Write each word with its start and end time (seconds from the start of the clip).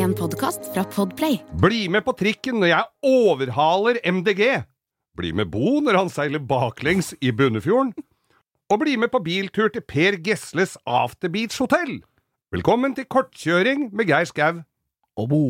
En 0.00 0.12
podkast 0.16 0.70
fra 0.72 0.84
Podplay. 0.88 1.34
Bli 1.60 1.82
med 1.92 2.06
på 2.06 2.14
trikken 2.16 2.60
når 2.62 2.70
jeg 2.70 2.86
overhaler 3.04 3.98
MDG. 4.08 4.62
Bli 5.18 5.32
med 5.36 5.50
Bo 5.52 5.80
når 5.84 5.98
han 5.98 6.12
seiler 6.12 6.40
baklengs 6.40 7.12
i 7.20 7.34
Bunnefjorden. 7.36 7.92
Og 8.70 8.80
bli 8.80 8.96
med 8.96 9.12
på 9.12 9.20
biltur 9.26 9.68
til 9.74 9.84
Per 9.84 10.16
Gesles 10.24 10.78
Afterbeach 10.86 11.58
hotell. 11.60 11.98
Velkommen 12.54 12.96
til 12.96 13.10
kortkjøring 13.12 13.90
med 13.92 14.08
Geir 14.08 14.30
Skau. 14.30 14.62
og 15.20 15.28
Bo. 15.28 15.44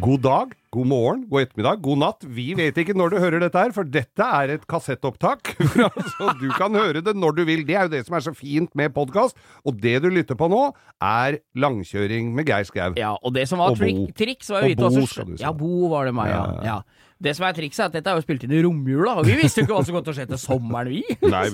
God 0.00 0.22
dag, 0.24 0.52
god 0.72 0.86
morgen, 0.88 1.24
god 1.28 1.42
ettermiddag, 1.44 1.80
god 1.84 1.98
natt. 2.00 2.24
Vi 2.32 2.46
vet 2.56 2.78
ikke 2.80 2.94
når 2.96 3.12
du 3.12 3.16
hører 3.20 3.42
dette 3.42 3.60
her, 3.60 3.72
for 3.76 3.84
dette 3.84 4.24
er 4.24 4.54
et 4.54 4.62
kassettopptak. 4.70 5.50
Så 6.14 6.30
du 6.40 6.46
kan 6.56 6.76
høre 6.78 7.02
det 7.04 7.12
når 7.18 7.36
du 7.36 7.42
vil. 7.48 7.66
Det 7.68 7.76
er 7.76 7.84
jo 7.88 7.92
det 7.92 8.00
som 8.06 8.16
er 8.16 8.24
så 8.24 8.32
fint 8.36 8.72
med 8.78 8.94
podkast. 8.96 9.36
Og 9.68 9.76
det 9.82 9.98
du 10.00 10.08
lytter 10.12 10.38
på 10.40 10.48
nå, 10.48 10.62
er 11.04 11.40
langkjøring 11.60 12.32
med 12.36 12.48
Geir 12.48 12.64
Skau. 12.68 12.96
Ja, 12.96 13.12
og 13.18 13.36
det 13.36 13.44
som 13.50 13.60
var 13.60 13.74
Og 13.74 13.82
trik, 13.82 14.00
triks, 14.16 14.48
var 14.54 14.64
jo 14.64 14.72
vite 14.72 14.88
Bo, 14.88 15.04
også-. 15.04 15.28
Ja, 15.42 15.52
Bo 15.52 15.90
var 15.92 16.08
det 16.08 16.16
meg, 16.16 16.32
ja. 16.32 16.40
Ja, 16.40 16.64
ja. 16.70 17.09
Det 17.20 17.34
som 17.36 17.44
er 17.44 17.52
trikset, 17.52 17.82
er 17.84 17.90
at 17.90 17.96
dette 17.98 18.08
er 18.08 18.16
jo 18.16 18.24
spilt 18.24 18.44
inn 18.46 18.52
i 18.56 18.62
romjula, 18.64 19.18
og 19.20 19.26
vi 19.28 19.34
visste 19.36 19.60
jo 19.60 19.66
ikke 19.66 19.76
hva 19.76 19.84
som 19.84 19.96
kom 19.98 20.04
til 20.06 20.14
å 20.14 20.16
skje 20.16 20.24
til 20.30 20.40
sommeren, 20.40 20.88
vi. 20.88 21.02
Nei. 21.34 21.48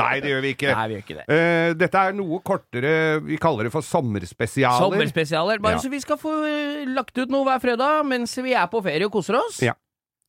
Nei, 0.00 0.12
det 0.24 0.30
gjør 0.32 0.42
vi 0.44 0.52
ikke. 0.54 0.70
Nei, 0.72 0.84
vi 0.88 0.96
gjør 0.96 1.02
ikke 1.04 1.16
det. 1.18 1.24
Eh, 1.36 1.70
dette 1.76 2.02
er 2.08 2.16
noe 2.16 2.38
kortere, 2.46 2.92
vi 3.26 3.36
kaller 3.42 3.68
det 3.68 3.72
for 3.74 3.84
sommerspesialer. 3.84 4.80
Sommerspesialer. 4.86 5.60
Bare 5.60 5.76
Ja. 5.76 5.82
så 5.84 5.90
vi 5.92 6.00
skal 6.00 6.16
få 6.20 6.32
eh, 6.48 6.86
lagt 6.88 7.18
ut 7.18 7.28
noe 7.32 7.44
hver 7.48 7.60
fredag 7.60 8.06
mens 8.08 8.32
vi 8.40 8.54
er 8.56 8.66
på 8.72 8.80
ferie 8.84 9.04
og 9.08 9.12
koser 9.12 9.36
oss. 9.42 9.60
Ja. 9.66 9.74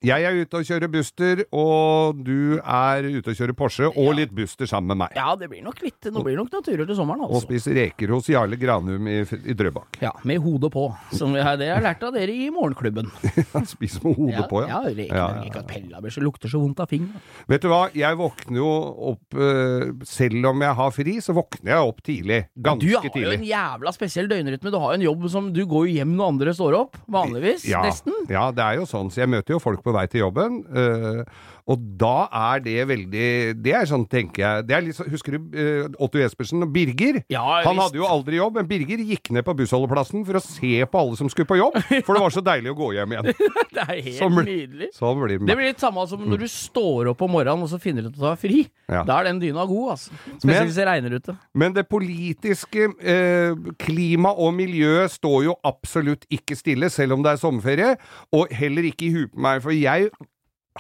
Jeg 0.06 0.28
er 0.30 0.36
ute 0.38 0.60
og 0.60 0.68
kjører 0.68 0.92
Buster, 0.94 1.40
og 1.58 2.20
du 2.22 2.60
er 2.62 3.08
ute 3.08 3.32
og 3.32 3.38
kjører 3.40 3.56
Porsche, 3.58 3.88
og 3.90 4.12
litt 4.20 4.34
Buster 4.38 4.70
sammen 4.70 4.92
med 4.94 5.00
meg. 5.02 5.16
Ja, 5.18 5.32
det 5.40 5.48
blir 5.50 5.64
nok 5.66 5.80
litt 5.82 6.06
Nå 6.14 6.22
blir 6.24 6.38
nok 6.38 6.52
naturlig 6.54 6.86
til 6.86 6.96
sommeren, 7.00 7.24
Og 7.26 7.34
altså. 7.40 7.48
spiser 7.48 7.74
reker 7.80 8.14
hos 8.14 8.28
Jarle 8.30 8.60
Granum 8.62 9.08
i, 9.10 9.16
i 9.26 9.56
Drøbak. 9.58 9.98
Ja, 10.04 10.12
med 10.30 10.38
hodet 10.44 10.70
på. 10.76 10.84
Som 11.18 11.34
vi 11.34 11.42
det 11.42 11.48
har 11.72 11.80
jeg 11.80 11.86
lært 11.88 12.04
av 12.06 12.14
dere 12.14 12.36
i 12.36 12.52
morgenklubben. 12.54 13.10
Spiser 13.74 14.06
med 14.06 14.20
hodet 14.20 14.38
Ja, 14.38 14.46
på, 14.52 14.62
ja, 14.68 14.70
ja. 14.70 14.94
reker 15.00 15.18
Ja, 15.18 15.28
ja, 15.50 15.64
Pella 15.68 16.02
blir 16.04 16.14
så 16.14 16.22
lukter 16.22 16.52
så 16.52 16.62
vondt 16.62 16.80
av 16.86 16.92
fingeren. 16.94 17.18
Vet 17.50 17.66
du 17.66 17.70
hva, 17.72 17.82
jeg 17.98 18.20
våkner 18.22 18.62
jo 18.62 18.70
opp 19.14 19.38
eh, 19.42 19.90
Selv 20.08 20.52
om 20.52 20.62
jeg 20.68 20.78
har 20.78 20.94
fri, 20.94 21.18
så 21.26 21.34
våkner 21.38 21.74
jeg 21.74 21.90
opp 21.90 22.04
tidlig. 22.06 22.40
Ganske 22.70 22.86
tidlig. 22.86 23.12
Du 23.18 23.18
har 23.18 23.18
har 23.18 23.34
jo 23.34 23.40
en 23.42 23.50
jævla 23.50 23.96
spesiell 23.98 24.30
døgnrytme. 24.32 24.72
Du 24.74 24.78
har 24.78 24.94
jo 24.94 25.00
en 25.02 25.08
jobb 25.08 25.28
som 25.34 25.50
Du 25.58 25.64
går 25.66 25.90
jo 25.90 25.98
hjem 25.98 26.14
når 26.20 26.32
andre 26.36 26.56
står 26.62 26.78
opp, 26.84 27.02
vanligvis. 27.18 27.66
Ja, 27.72 27.82
Nesten. 27.88 28.14
ja, 28.30 28.46
det 28.54 28.64
er 28.70 28.80
jo 28.84 28.88
sånn. 28.90 29.10
Så 29.14 29.24
jeg 29.26 29.34
møter 29.34 29.58
jo 29.58 29.62
folk 29.64 29.82
på 29.84 29.87
vei 29.96 30.08
til 30.12 30.22
jobben. 30.26 30.64
eh, 30.74 31.24
og 31.68 31.82
da 32.00 32.30
er 32.32 32.62
det 32.64 32.76
veldig 32.88 33.58
Det 33.60 33.74
er 33.76 33.84
sånn, 33.90 34.06
tenker 34.08 34.40
jeg 34.40 34.68
det 34.70 34.76
er 34.78 34.82
litt 34.86 35.02
Husker 35.12 35.36
du 35.36 35.58
eh, 35.60 35.90
Otto 36.00 36.16
Jespersen 36.22 36.64
og 36.64 36.70
Birger? 36.72 37.18
Ja, 37.30 37.42
Han 37.66 37.76
hadde 37.82 38.00
jo 38.00 38.06
aldri 38.08 38.38
jobb, 38.40 38.56
men 38.56 38.68
Birger 38.70 39.02
gikk 39.04 39.32
ned 39.36 39.44
på 39.44 39.52
bussholdeplassen 39.60 40.24
for 40.26 40.40
å 40.40 40.44
se 40.46 40.86
på 40.88 41.02
alle 41.02 41.18
som 41.20 41.28
skulle 41.28 41.50
på 41.50 41.58
jobb, 41.60 41.76
for 42.08 42.16
det 42.16 42.24
var 42.24 42.32
så 42.32 42.44
deilig 42.48 42.72
å 42.72 42.78
gå 42.80 42.94
hjem 42.96 43.12
igjen. 43.18 43.34
Det 43.78 43.84
er 43.84 44.00
helt 44.02 44.16
som, 44.18 44.34
nydelig. 44.42 44.88
Som 44.96 45.20
blir 45.22 45.36
det. 45.38 45.46
Blir 45.46 45.68
litt 45.68 45.84
samme 45.84 46.02
som 46.10 46.24
når 46.26 46.40
du 46.42 46.48
står 46.50 47.12
opp 47.12 47.20
om 47.22 47.30
morgenen 47.36 47.62
og 47.68 47.70
så 47.70 47.78
finner 47.84 48.02
du 48.02 48.08
ut 48.10 48.16
at 48.16 48.22
du 48.24 48.26
har 48.26 48.40
fri. 48.42 48.64
Ja. 48.90 49.04
Da 49.06 49.20
er 49.20 49.28
den 49.28 49.42
dyna 49.44 49.68
god, 49.70 49.92
altså. 49.94 50.16
Men- 50.16 50.40
Spesielt 50.42 50.72
hvis 50.72 50.80
det 50.80 50.88
regner 50.88 51.14
ute. 51.20 51.36
Men 51.54 51.76
det 51.76 51.84
politiske 51.92 52.88
eh, 53.04 53.54
klima 53.84 54.32
og 54.34 54.56
miljø 54.58 55.04
står 55.12 55.44
jo 55.52 55.56
absolutt 55.68 56.26
ikke 56.34 56.58
stille, 56.58 56.90
selv 56.90 57.14
om 57.20 57.22
det 57.28 57.36
er 57.36 57.42
sommerferie, 57.44 57.92
og 58.34 58.50
heller 58.56 58.88
ikke 58.90 59.12
i 59.12 59.14
huet 59.20 59.36
på 59.36 59.44
meg, 59.46 59.62
for 59.62 59.76
jeg 59.82 60.10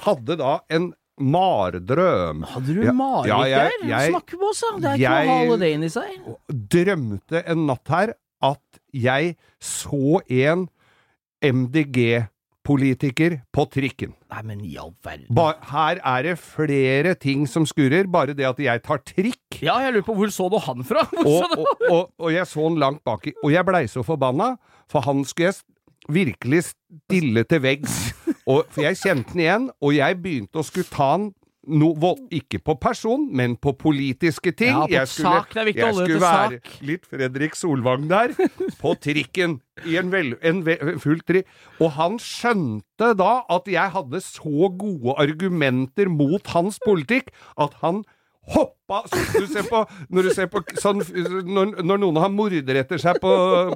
hadde 0.06 0.38
da 0.40 0.60
en 0.70 0.94
mardrøm. 1.20 2.44
Hadde 2.46 2.76
du 2.78 2.84
Ja, 2.86 2.92
mareritt 2.94 3.28
ja, 3.32 3.40
jeg- 3.50 3.72
der? 3.82 3.88
jeg- 3.90 4.12
Snakk 4.14 4.34
med 4.38 4.48
oss, 4.50 4.62
da. 4.62 4.78
Det 4.78 5.02
er 5.02 5.24
ikke 5.24 5.58
noe 5.58 5.70
inn 5.74 5.84
i 5.84 5.90
seg. 5.90 6.38
Drømte 6.76 7.44
en 7.48 7.66
natt 7.68 7.88
her 7.90 8.14
at 8.42 8.80
jeg 8.94 9.36
så 9.60 10.22
en 10.30 10.68
MDG-politiker 11.42 13.38
på 13.56 13.66
trikken. 13.72 14.14
Nei, 14.32 14.42
men 14.44 14.62
i 14.66 14.76
all 14.78 14.94
verden. 15.06 15.28
Ba 15.34 15.54
her 15.72 16.00
er 16.04 16.24
det 16.28 16.36
flere 16.40 17.16
ting 17.20 17.46
som 17.50 17.66
skurrer, 17.66 18.10
bare 18.12 18.34
det 18.38 18.46
at 18.46 18.60
jeg 18.62 18.84
tar 18.84 19.00
trikk. 19.08 19.62
Ja, 19.64 19.80
jeg 19.86 19.94
lurer 19.96 20.06
på 20.08 20.16
hvor 20.20 20.32
så 20.34 20.50
du 20.52 20.60
han 20.60 20.84
fra? 20.88 21.06
Og, 21.26 21.44
og, 21.58 21.66
og, 21.90 22.04
og 22.20 22.32
jeg 22.34 22.46
så 22.50 22.68
han 22.68 22.78
langt 22.82 23.04
baki, 23.08 23.34
og 23.44 23.52
jeg 23.54 23.66
blei 23.66 23.86
så 23.90 24.04
forbanna, 24.06 24.56
for 24.92 25.02
han 25.08 25.24
skulle 25.26 25.52
jeg 25.54 25.64
virkelig 26.10 26.64
stille 26.74 27.44
til 27.50 27.60
veggs. 27.64 27.98
Og, 28.48 28.64
for 28.72 28.86
jeg 28.86 29.00
kjente 29.02 29.36
den 29.36 29.44
igjen, 29.44 29.68
og 29.84 29.94
jeg 29.98 30.22
begynte 30.24 30.62
å 30.62 30.66
skulle 30.66 30.88
ta 30.92 31.12
den 31.18 31.32
no, 31.68 31.92
ikke 32.32 32.60
på 32.64 32.76
person, 32.80 33.28
men 33.36 33.56
på 33.60 33.74
politiske 33.80 34.54
ting. 34.56 34.72
Ja, 34.72 34.86
på 34.88 34.94
jeg 34.94 35.12
sak. 35.12 35.56
Viktig 35.68 35.84
å 35.84 35.88
jeg 35.88 35.98
skulle 36.00 36.22
være 36.24 36.60
sak. 36.60 36.76
litt 36.88 37.08
Fredrik 37.12 37.58
Solvang 37.60 38.08
der, 38.10 38.36
på 38.82 38.94
trikken, 39.04 39.60
i 39.86 39.98
en, 40.00 40.12
vel, 40.14 40.36
en 40.42 40.64
vel, 40.66 40.96
full 41.04 41.20
tri. 41.28 41.44
Og 41.84 41.92
han 41.98 42.20
skjønte 42.24 43.14
da 43.20 43.34
at 43.54 43.68
jeg 43.72 43.96
hadde 43.98 44.24
så 44.24 44.72
gode 44.80 45.18
argumenter 45.20 46.12
mot 46.12 46.54
hans 46.56 46.80
politikk, 46.86 47.34
at 47.60 47.76
han 47.84 48.06
hoppa 48.48 49.02
du 49.12 49.44
ser 49.52 49.66
på, 49.68 49.82
Når 50.08 50.30
du 50.30 50.32
ser 50.32 50.48
på 50.48 50.62
sånn 50.80 51.02
Når, 51.04 51.82
når 51.84 51.98
noen 52.00 52.20
har 52.22 52.30
mordere 52.32 52.80
etter 52.80 53.02
seg 53.02 53.20
på, 53.20 53.32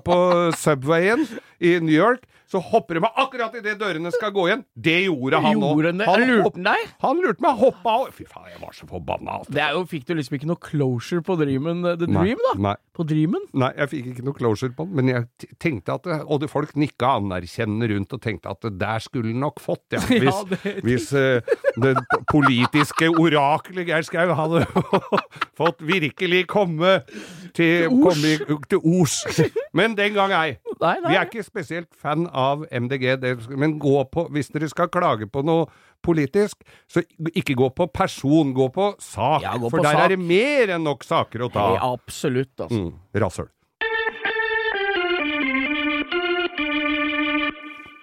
på 0.06 0.18
Subwayen 0.56 1.26
i 1.60 1.74
New 1.84 1.92
York, 1.92 2.24
så 2.52 2.60
hopper 2.60 2.98
de 3.00 3.04
meg 3.06 3.16
akkurat 3.24 3.54
idet 3.56 3.78
dørene 3.80 4.12
skal 4.12 4.34
gå 4.36 4.44
igjen. 4.50 4.64
Det 4.76 4.98
gjorde 5.06 5.40
han 5.46 5.62
òg. 5.64 5.86
Han, 5.88 6.02
han? 6.04 6.26
Lurte 6.28 6.52
han 6.58 6.66
deg? 6.68 6.90
Han 7.06 7.22
lurte 7.24 7.46
meg, 7.46 7.56
hoppa 7.62 7.94
og 8.04 8.10
Fy 8.18 8.26
faen, 8.28 8.50
jeg 8.52 8.60
var 8.60 8.76
så 8.76 8.88
forbanna. 8.90 9.38
altså. 9.40 9.54
Det 9.56 9.62
er 9.64 9.76
jo, 9.78 9.86
Fikk 9.92 10.06
du 10.10 10.14
liksom 10.20 10.36
ikke 10.38 10.50
noe 10.52 10.60
closure 10.62 11.24
på 11.26 11.38
Dreamen 11.40 11.82
the 11.88 11.96
dream, 12.06 12.18
Nei, 12.28 12.36
da? 12.50 12.54
Nei. 12.68 12.76
På 12.92 13.06
Dreamen? 13.08 13.46
Nei, 13.56 13.70
jeg 13.80 13.92
fikk 13.94 14.10
ikke 14.12 14.26
noe 14.28 14.36
closure 14.36 14.76
på 14.76 14.84
den, 14.90 14.98
men 15.00 15.12
jeg 15.14 15.50
tenkte 15.64 15.96
at 15.96 16.04
det, 16.10 16.18
Og 16.28 16.42
det 16.44 16.50
folk 16.52 16.74
nikka 16.76 17.14
anerkjennende 17.22 17.88
rundt 17.94 18.14
og 18.18 18.22
tenkte 18.26 18.52
at 18.52 18.60
det 18.68 18.74
der 18.82 19.00
skulle 19.04 19.32
han 19.32 19.40
nok 19.48 19.62
fått, 19.64 19.86
ja. 19.96 20.02
Hvis, 20.12 20.28
Ja, 20.28 20.44
det- 20.52 20.84
hvis 20.84 21.08
uh, 21.16 21.40
det 21.82 21.96
politiske 22.30 23.08
oraklet 23.16 23.88
Geir 23.88 24.04
Skau 24.06 24.34
hadde 24.38 24.66
fått 25.60 25.82
virkelig 25.88 26.44
komme 26.52 26.98
til, 27.56 27.88
komme 27.90 28.60
til 28.70 28.84
Os. 29.02 29.22
Men 29.78 29.96
den 29.98 30.14
gang 30.18 30.34
ei. 30.36 30.58
Nei, 30.82 30.96
nei. 31.04 31.12
Vi 31.14 31.18
er 31.20 31.28
ikke 31.30 31.44
spesielt 31.46 31.92
fan 31.94 32.26
av 32.28 32.64
MDG, 32.74 33.12
men 33.54 33.76
gå 33.82 34.00
på, 34.10 34.26
hvis 34.34 34.50
dere 34.54 34.70
skal 34.72 34.90
klage 34.90 35.28
på 35.30 35.44
noe 35.46 35.68
politisk, 36.02 36.64
så 36.90 37.04
ikke 37.30 37.54
gå 37.60 37.70
på 37.78 37.86
person, 37.94 38.54
gå 38.58 38.66
på 38.74 38.88
sak. 38.98 39.44
Ja, 39.46 39.54
gå 39.62 39.70
for 39.70 39.86
der 39.86 39.94
sak. 39.94 40.06
er 40.08 40.16
det 40.16 40.20
mer 40.26 40.74
enn 40.78 40.88
nok 40.88 41.06
saker 41.06 41.46
å 41.46 41.52
ta. 41.54 41.68
Ja, 41.78 41.92
absolutt, 41.94 42.56
altså. 42.58 42.88
Mm, 42.88 42.96
rasshøl. 43.22 43.52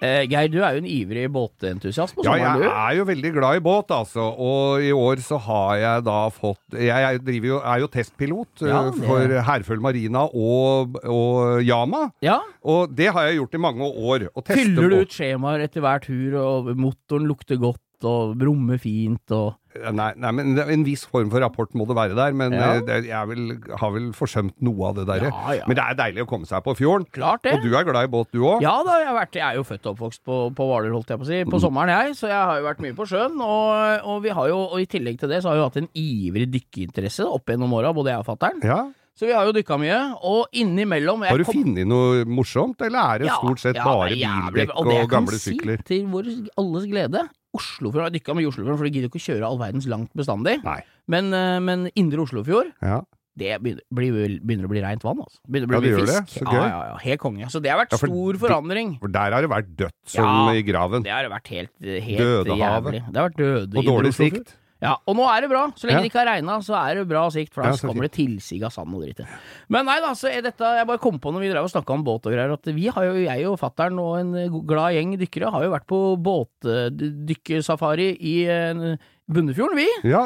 Eh, 0.01 0.23
Geir, 0.31 0.47
du 0.53 0.61
er 0.63 0.77
jo 0.77 0.83
en 0.85 0.87
ivrig 0.87 1.25
båtentusiast 1.35 2.15
på 2.15 2.23
Ja, 2.23 2.31
sommeren, 2.37 2.61
jeg 2.63 2.69
du. 2.69 2.69
er 2.71 2.93
jo 3.01 3.05
veldig 3.09 3.33
glad 3.35 3.57
i 3.59 3.63
båt, 3.67 3.89
altså. 3.91 4.27
Og 4.39 4.85
i 4.87 4.93
år 4.95 5.17
så 5.27 5.41
har 5.43 5.73
jeg 5.83 6.05
da 6.07 6.19
fått 6.31 6.77
Jeg 6.79 7.19
driver 7.27 7.49
jo, 7.49 7.59
er 7.67 7.81
jo 7.83 7.89
testpilot 7.89 8.63
Ja, 8.63 8.85
eh, 8.87 8.91
det- 8.93 9.05
for 9.09 9.27
Herføl 9.49 9.81
Marina 9.83 10.23
og, 10.31 11.01
og 11.03 11.63
Yama. 11.67 12.13
Ja. 12.23 12.39
Og 12.63 12.95
det 12.95 13.09
har 13.13 13.27
jeg 13.27 13.41
gjort 13.41 13.55
i 13.55 13.59
mange 13.59 13.83
år. 13.83 14.29
Fyller 14.47 14.89
du 14.89 15.01
ut 15.03 15.11
skjemaer 15.11 15.65
etter 15.67 15.81
hver 15.83 15.99
tur, 16.07 16.39
og 16.39 16.77
motoren 16.77 17.27
lukter 17.27 17.59
godt, 17.59 17.81
og 18.05 18.37
brummer 18.39 18.79
fint, 18.79 19.29
og 19.35 19.57
Nei, 19.93 20.13
nei, 20.17 20.31
men 20.33 20.59
en 20.59 20.85
viss 20.85 21.05
form 21.07 21.31
for 21.31 21.41
rapport 21.41 21.73
må 21.79 21.87
det 21.89 21.97
være 21.97 22.15
der. 22.19 22.33
Men 22.33 22.53
Ja. 22.53 22.75
eh, 22.75 22.81
det, 22.87 22.99
jeg 23.07 23.29
vil, 23.29 23.59
har 23.81 23.91
vel 23.95 24.11
forsømt 24.13 24.55
noe 24.61 24.89
av 24.89 24.95
det 24.97 25.07
derre. 25.07 25.31
Ja, 25.33 25.53
ja. 25.61 25.65
Men 25.67 25.77
det 25.77 25.85
er 25.85 25.95
deilig 26.01 26.25
å 26.25 26.29
komme 26.29 26.47
seg 26.47 26.63
på 26.65 26.75
fjorden. 26.77 27.07
Klart 27.13 27.43
det. 27.43 27.55
Og 27.55 27.63
du 27.63 27.75
er 27.77 27.85
glad 27.85 28.05
i 28.09 28.13
båt, 28.13 28.29
du 28.33 28.41
òg? 28.43 28.61
Ja 28.63 28.83
da, 28.85 28.99
jeg, 29.01 29.09
har 29.09 29.19
vært, 29.21 29.33
jeg 29.39 29.47
er 29.47 29.57
jo 29.57 29.65
født 29.65 29.87
og 29.87 29.95
oppvokst 29.97 30.23
på, 30.25 30.39
på 30.55 30.69
Hvaler, 30.69 30.93
holdt 30.93 31.09
jeg 31.09 31.19
på 31.19 31.25
å 31.25 31.31
si, 31.31 31.43
Mm. 31.45 31.61
sommeren 31.61 31.89
jeg, 31.95 32.15
så 32.19 32.27
jeg 32.29 32.43
har 32.51 32.59
jo 32.61 32.65
vært 32.69 32.81
mye 32.85 32.95
på 32.95 33.07
sjøen. 33.09 33.41
Og, 33.41 34.05
og, 34.05 34.23
vi 34.23 34.29
har 34.31 34.49
jo, 34.49 34.59
og 34.73 34.79
i 34.81 34.87
tillegg 34.87 35.19
til 35.21 35.29
det 35.29 35.43
så 35.43 35.51
har 35.51 35.57
vi 35.57 35.67
hatt 35.69 35.77
en 35.83 35.89
ivrig 35.95 36.49
dykkeinteresse 36.53 37.25
opp 37.27 37.47
gjennom 37.47 37.73
åra, 37.73 37.93
både 37.95 38.11
jeg 38.15 38.19
og 38.25 38.27
fatter'n. 38.33 38.63
Ja. 38.65 38.87
Så 39.19 39.27
vi 39.27 39.33
har 39.35 39.49
jo 39.49 39.53
dykka 39.57 39.75
mye, 39.83 39.97
og 40.23 40.47
innimellom 40.55 41.25
Har 41.27 41.37
du 41.39 41.43
kom- 41.45 41.57
funnet 41.65 41.89
noe 41.91 42.25
morsomt, 42.25 42.79
eller 42.87 42.99
er 43.17 43.19
det 43.19 43.27
Ja, 43.27 43.35
stort 43.41 43.59
sett 43.59 43.75
ja, 43.75 43.83
bare 43.83 44.11
det 44.11 44.15
og 44.15 44.23
jævlig- 44.23 44.53
bildekk 44.55 44.69
det 44.69 44.77
og, 44.79 44.93
jeg 44.95 45.09
kan 45.11 45.27
si? 45.27 45.57
Til 45.89 46.07
vår 46.07 46.29
alles 46.57 46.87
glede. 46.87 47.29
Oslofjorden, 47.59 48.09
jeg 48.13 48.21
dykka 48.23 48.35
mye 48.39 48.47
i 48.47 48.51
Oslofjorden, 48.51 48.79
for 48.81 48.89
du 48.89 48.91
gidder 48.97 49.11
ikke 49.11 49.21
å 49.23 49.27
kjøre 49.29 49.47
all 49.51 49.59
verdens 49.61 49.87
langt 49.91 50.11
bestandig. 50.17 50.59
Nei. 50.65 50.81
Men, 51.07 51.33
eh, 51.35 51.59
men 51.61 51.89
indre 51.95 52.25
Oslofjord, 52.25 52.73
Ja. 52.83 53.03
det 53.39 53.61
begynner, 53.63 53.83
blir, 53.95 54.39
begynner 54.43 54.67
å 54.67 54.71
bli 54.73 54.81
reint 54.83 55.05
vann, 55.07 55.21
altså. 55.23 55.39
Begynner 55.49 55.69
å 55.71 55.75
Ja, 55.77 55.81
bli 55.81 55.89
det 55.91 55.95
gjør 55.95 56.07
fisk. 56.07 56.35
det. 56.35 56.41
Så 56.41 56.45
gøy. 56.51 56.59
ja, 56.69 56.81
ja, 56.89 56.97
helt 57.05 57.21
konge. 57.23 57.47
Så 57.53 57.63
det 57.63 57.71
har 57.71 57.79
vært 57.79 57.93
Ja, 57.95 57.99
for 57.99 58.07
stor 58.11 58.35
forandring. 58.43 58.99
For 58.99 59.09
der 59.09 59.31
har 59.37 59.41
det 59.47 59.51
vært 59.51 59.69
dødt 59.77 59.95
som 60.07 60.25
Ja, 60.25 60.53
i 60.59 60.63
graven. 60.63 61.03
Det 61.05 61.13
har 61.13 61.29
vært 61.31 61.47
helt, 61.55 61.71
helt 61.81 62.19
Dødehavet. 62.19 62.59
jævlig. 62.59 63.13
Det 63.13 63.17
har 63.21 63.29
vært 63.31 63.37
døde 63.39 63.77
Og 63.79 63.85
dårlig 63.85 64.13
sikt. 64.15 64.57
Ja, 64.81 64.93
og 65.11 65.17
nå 65.19 65.25
er 65.27 65.41
det 65.43 65.49
bra. 65.51 65.65
Så 65.75 65.89
lenge 65.89 65.99
Ja. 65.99 66.03
det 66.05 66.11
ikke 66.13 66.21
har 66.23 66.29
regna, 66.37 66.59
så 66.63 66.77
er 66.79 66.95
det 67.01 67.09
bra 67.11 67.25
sikt, 67.35 67.53
for 67.53 67.63
da 67.65 67.71
Ja, 67.71 67.75
så 67.81 67.89
kommer 67.89 68.03
det 68.07 68.13
tilsig 68.15 68.63
av 68.63 68.71
sand 68.71 68.95
og 68.95 69.03
dritt. 69.03 69.25
Men 69.69 69.87
nei 69.87 69.99
da, 70.01 70.13
så 70.15 70.31
er 70.31 70.41
dette 70.47 70.63
Jeg 70.63 70.87
bare 70.87 70.99
kom 71.03 71.19
på 71.19 71.33
når 71.35 71.41
vi 71.41 71.51
drev 71.51 71.65
og 71.67 71.71
snakka 71.73 71.91
om 71.97 72.05
båt 72.07 72.27
og 72.27 72.33
greier, 72.33 72.53
at 72.55 72.63
vi 72.73 72.87
har 72.87 73.05
jo, 73.09 73.15
jeg 73.25 73.47
og 73.51 73.59
fattern 73.59 73.99
og 73.99 74.19
en 74.21 74.35
eh, 74.39 74.49
glad 74.49 74.95
gjeng 74.95 75.17
dykkere, 75.19 75.51
har 75.51 75.65
jo 75.67 75.73
vært 75.75 75.87
på 75.91 75.99
båtdykkesafari 76.23 78.09
i 78.21 78.35
eh, 78.47 78.97
Bunnefjorden, 79.29 79.77
vi. 79.77 79.85
Ja, 80.09 80.23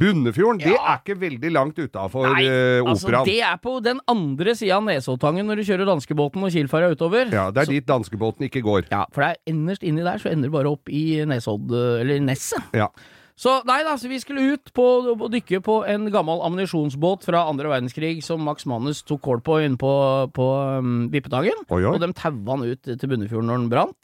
Bunnefjorden, 0.00 0.58
det 0.62 0.70
Ja. 0.72 0.94
er 0.94 1.00
ikke 1.02 1.18
veldig 1.20 1.50
langt 1.52 1.76
utafor 1.76 2.30
Nei, 2.32 2.46
operaen. 2.46 2.88
altså 2.88 3.24
det 3.26 3.40
er 3.42 3.56
på 3.60 3.82
den 3.84 4.00
andre 4.08 4.54
sida 4.56 4.76
av 4.78 4.84
Nesoddtangen 4.86 5.44
når 5.44 5.56
du 5.60 5.62
kjører 5.68 5.84
danskebåten 5.90 6.42
og 6.46 6.50
Kielferja 6.54 6.94
utover. 6.94 7.28
Ja, 7.30 7.50
det 7.50 7.66
er 7.66 7.72
dit 7.74 7.84
danskebåten 7.86 8.46
ikke 8.48 8.62
går. 8.64 8.86
Ja, 8.90 9.04
for 9.12 9.20
det 9.26 9.36
er 9.36 9.52
innerst 9.52 9.82
inni 9.84 10.02
der 10.02 10.16
så 10.16 10.30
ender 10.32 10.48
det 10.48 10.52
bare 10.52 10.70
opp 10.72 10.88
i 10.88 11.24
Nesodd, 11.26 11.68
eller 12.00 12.20
Nesset. 12.24 12.62
Ja. 12.72 12.88
Så 13.38 13.52
nei 13.68 13.78
da, 13.86 13.92
så 13.94 14.10
vi 14.10 14.18
skulle 14.18 14.56
ut 14.56 14.72
på 14.74 14.84
å 15.14 15.28
dykke 15.30 15.60
på 15.62 15.76
en 15.86 16.08
gammel 16.10 16.40
ammunisjonsbåt 16.42 17.26
fra 17.28 17.44
andre 17.46 17.70
verdenskrig 17.70 18.16
som 18.26 18.42
Max 18.42 18.66
Manus 18.66 19.04
tok 19.06 19.22
kål 19.28 19.42
på 19.46 19.60
inne 19.62 19.78
på, 19.78 19.92
på 20.34 20.46
um, 20.82 21.06
Vippetangen. 21.12 21.62
Og 21.70 22.02
de 22.02 22.10
taua 22.18 22.56
han 22.56 22.66
ut 22.66 22.90
til 22.90 23.12
Bunnefjorden 23.12 23.52
når 23.52 23.62
den 23.62 23.70
brant. 23.70 23.98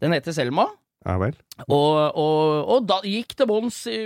Den 0.00 0.16
heter 0.16 0.32
Selma. 0.32 0.70
Ja 1.04 1.18
vel. 1.20 1.36
Og, 1.66 2.14
og, 2.14 2.68
og 2.76 2.86
da 2.86 3.00
gikk 3.02 3.34
til 3.40 3.50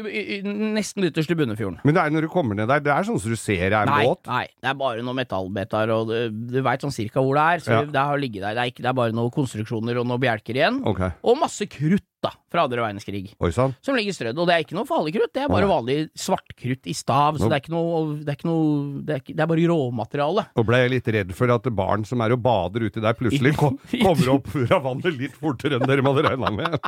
i 0.09 0.39
nesten 0.47 1.05
ytterst 1.09 1.31
i 1.35 1.37
Bunnefjorden. 1.37 1.81
Men 1.85 1.95
det 1.99 2.03
er 2.07 2.15
når 2.15 2.27
du 2.27 2.31
kommer 2.33 2.57
ned 2.59 2.71
der, 2.73 2.81
det 2.81 2.93
er 2.95 3.05
sånn 3.09 3.21
som 3.21 3.35
du 3.35 3.37
ser 3.37 3.67
det 3.69 3.77
er 3.77 3.83
en 3.85 3.93
Nei, 3.93 4.07
båt. 4.09 4.25
nei, 4.31 4.47
det 4.63 4.71
er 4.73 4.79
bare 4.81 5.05
noen 5.05 5.19
metallbetar, 5.21 5.93
og 5.93 6.09
du, 6.09 6.17
du 6.55 6.61
veit 6.65 6.81
sånn 6.85 6.95
cirka 6.95 7.21
hvor 7.21 7.37
det 7.37 7.45
er. 7.57 7.65
Så 7.67 7.73
Ja. 7.77 7.83
det 7.85 8.07
har 8.13 8.19
ligget 8.23 8.43
der. 8.47 8.55
Det 8.57 8.63
er, 8.65 8.73
ikke, 8.73 8.83
det 8.87 8.91
er 8.93 8.99
bare 9.03 9.13
noen 9.17 9.35
konstruksjoner 9.35 10.01
og 10.01 10.09
noen 10.09 10.23
bjelker 10.23 10.57
igjen. 10.59 10.81
Okay. 10.89 11.13
Og 11.29 11.39
masse 11.41 11.69
krutt, 11.69 12.07
da, 12.23 12.31
fra 12.55 12.63
andre 12.69 12.79
verdenskrig. 12.85 13.33
Oi 13.43 13.49
sann. 13.51 13.73
Som 13.83 13.97
ligger 13.99 14.15
strødd. 14.15 14.39
Og 14.39 14.47
det 14.47 14.55
er 14.55 14.63
ikke 14.63 14.77
noe 14.79 14.87
farlig 14.87 15.11
krutt, 15.17 15.33
det 15.35 15.43
er 15.43 15.49
bare 15.51 15.67
nei. 15.67 15.73
vanlig 15.73 15.97
svartkrutt 16.23 16.87
i 16.87 16.95
stav. 16.95 17.35
Så 17.41 17.49
Nå- 17.49 17.51
det 17.51 17.59
er 17.59 17.73
noe 17.75 18.03
Det 18.23 18.31
er, 18.31 18.37
ikke 18.39 18.47
noe, 18.47 19.01
det 19.09 19.17
er, 19.17 19.25
det 19.33 19.43
er 19.43 19.49
bare 19.51 19.65
råmateriale. 19.73 20.45
Nå 20.55 20.65
ble 20.69 20.79
jeg 20.85 20.93
litt 20.93 21.09
redd 21.17 21.33
for 21.35 21.51
at 21.51 21.67
barn 21.75 22.07
som 22.07 22.23
er 22.23 22.37
og 22.37 22.43
bader 22.45 22.87
uti 22.87 23.03
der, 23.03 23.17
plutselig 23.19 23.57
kom, 23.59 23.75
kommer 23.91 24.31
opp 24.37 24.47
fra 24.55 24.79
vannet 24.85 25.19
litt 25.19 25.35
fortere 25.35 25.81
enn 25.81 25.89
dere 25.91 26.07
hadde 26.07 26.25
regna 26.29 26.53
med. 26.55 26.79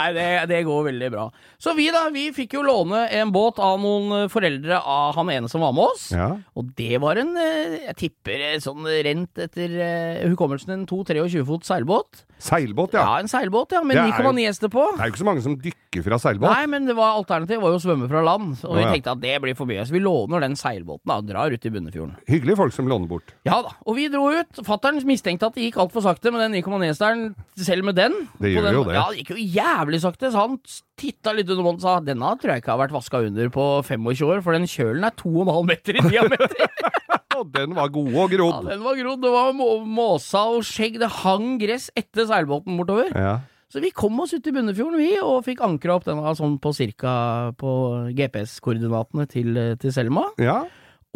Nei, 0.00 0.12
det, 0.16 0.26
det 0.50 0.62
går 0.64 0.86
veldig 0.90 1.10
bra. 1.12 1.26
Så 1.60 1.74
vi 1.76 1.90
da, 1.92 2.06
vi 2.14 2.30
fikk 2.36 2.56
jo 2.56 2.64
låne 2.64 3.02
en 3.20 3.32
båt 3.34 3.60
av 3.60 3.76
noen 3.82 4.30
foreldre 4.32 4.80
av 4.80 5.18
han 5.18 5.32
ene 5.34 5.50
som 5.52 5.60
var 5.64 5.74
med 5.76 5.90
oss. 5.92 6.08
Ja. 6.16 6.30
Og 6.56 6.72
det 6.78 7.00
var 7.02 7.20
en, 7.20 7.34
eh, 7.36 7.76
jeg 7.90 7.98
tipper 8.06 8.46
eh, 8.54 8.58
sånn 8.64 8.88
rent 9.04 9.44
etter 9.44 9.76
eh, 9.76 10.24
hukommelsen, 10.32 10.72
en 10.78 10.86
2-23 10.88 11.44
fot 11.48 11.68
seilbåt. 11.68 12.24
Seilbåt, 12.40 12.94
Ja, 12.96 13.02
ja. 13.04 13.16
en 13.20 13.28
seilbåt, 13.28 13.74
ja, 13.76 13.82
med 13.84 13.98
Det 13.98 14.06
er 14.06 14.24
9,9 14.24 14.46
hester 14.48 14.70
på. 14.72 14.80
Det 14.96 15.02
er 15.04 15.10
jo 15.10 15.12
ikke 15.12 15.20
så 15.20 15.26
mange 15.28 15.42
som 15.44 15.56
dykker 15.60 16.04
fra 16.06 16.16
seilbåt. 16.22 16.48
Nei, 16.48 16.66
men 16.72 16.86
det 16.88 16.94
var 16.96 17.18
alternativet 17.18 17.60
var 17.60 17.74
jo 17.74 17.80
å 17.80 17.82
svømme 17.84 18.06
fra 18.08 18.22
land, 18.24 18.54
og 18.64 18.78
vi 18.78 18.84
tenkte 18.86 19.12
at 19.12 19.20
det 19.20 19.34
blir 19.44 19.56
for 19.58 19.68
mye. 19.68 19.82
Så 19.84 19.92
vi 19.92 20.00
låner 20.00 20.40
den 20.40 20.56
seilbåten 20.56 21.10
da, 21.10 21.18
og 21.20 21.26
drar 21.28 21.52
ut 21.52 21.66
i 21.68 21.72
Bunnefjorden. 21.74 22.14
Hyggelige 22.30 22.56
folk 22.62 22.72
som 22.72 22.88
låner 22.88 23.10
bort. 23.10 23.34
Ja 23.44 23.58
da, 23.66 23.74
og 23.84 23.98
vi 23.98 24.06
dro 24.08 24.30
ut. 24.32 24.62
Fattern 24.64 25.02
mistenkte 25.04 25.50
at 25.50 25.58
det 25.58 25.66
gikk 25.66 25.76
altfor 25.84 26.00
sakte 26.06 26.32
med 26.32 26.40
den 26.46 26.56
9,9-hesteren, 26.62 27.34
selv 27.60 27.84
med 27.84 27.98
den. 28.00 28.14
Det 28.40 28.54
gjør 28.54 28.62
den, 28.70 28.74
jo 28.78 28.84
det. 28.88 28.94
Ja, 28.96 29.04
det 29.10 29.18
gikk 29.20 29.32
jo 29.34 29.36
jævlig 29.60 29.89
sakte, 29.98 30.30
så 30.30 30.44
han 30.44 30.58
titta 31.00 31.32
litt 31.34 31.50
under 31.50 31.64
båndet 31.66 31.82
og 31.82 31.88
sa 31.88 31.94
denne 32.04 32.30
tror 32.38 32.52
jeg 32.52 32.62
ikke 32.62 32.70
har 32.70 32.80
vært 32.84 32.94
vaska 32.94 33.22
under 33.26 33.50
på 33.50 33.64
25 33.88 34.22
år, 34.28 34.42
for 34.44 34.54
den 34.54 34.68
kjølen 34.70 35.08
er 35.08 35.16
2,5 35.18 35.66
meter 35.66 35.98
i 35.98 36.04
diameter. 36.06 36.66
Og 37.40 37.48
den 37.54 37.72
var 37.72 37.88
god 37.88 38.14
og 38.20 38.32
grodd. 38.34 38.66
ja, 38.68 38.74
den 38.74 38.82
var 38.84 38.98
grodd, 38.98 39.22
det 39.22 39.30
var 39.32 39.54
må 39.56 39.68
måsa 39.88 40.42
og 40.52 40.66
skjegg, 40.66 40.98
det 41.00 41.08
hang 41.22 41.54
gress 41.62 41.86
etter 41.96 42.26
seilbåten 42.28 42.76
bortover. 42.76 43.14
Ja. 43.16 43.38
Så 43.72 43.80
vi 43.80 43.92
kom 43.94 44.18
oss 44.20 44.34
ut 44.34 44.44
i 44.44 44.52
Bunnefjorden, 44.52 44.98
vi, 45.00 45.14
og 45.22 45.44
fikk 45.46 45.62
ankra 45.64 45.94
opp 45.96 46.04
denne 46.04 46.34
sånn 46.36 46.58
på 46.60 46.74
cirka 46.76 47.12
på 47.56 47.70
GPS-koordinatene 48.18 49.24
til, 49.30 49.56
til 49.80 49.94
Selma. 49.94 50.26
ja. 50.42 50.60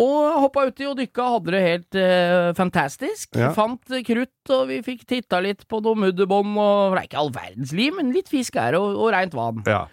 Og 0.02 0.38
hoppa 0.43 0.64
uti 0.67 0.88
og 0.91 0.96
dykka, 0.99 1.26
hadde 1.37 1.52
det 1.55 1.61
helt 1.62 1.99
eh, 2.00 2.49
fantastisk. 2.58 3.37
Ja. 3.38 3.52
Fant 3.55 3.93
krutt, 4.06 4.50
og 4.50 4.64
vi 4.73 4.81
fikk 4.82 5.05
titta 5.06 5.38
litt 5.44 5.69
på 5.70 5.79
noe 5.85 6.00
mudderbånd, 6.06 6.56
og 6.58 6.96
det 6.96 7.05
er 7.05 7.11
ikke 7.11 7.20
all 7.23 7.31
verdens 7.35 7.75
liv, 7.76 7.94
men 7.94 8.11
litt 8.14 8.32
fisk 8.32 8.58
er 8.58 8.79
og, 8.81 8.96
og 8.99 9.12
reint 9.14 9.37
vann. 9.38 9.62
ja. 9.70 9.85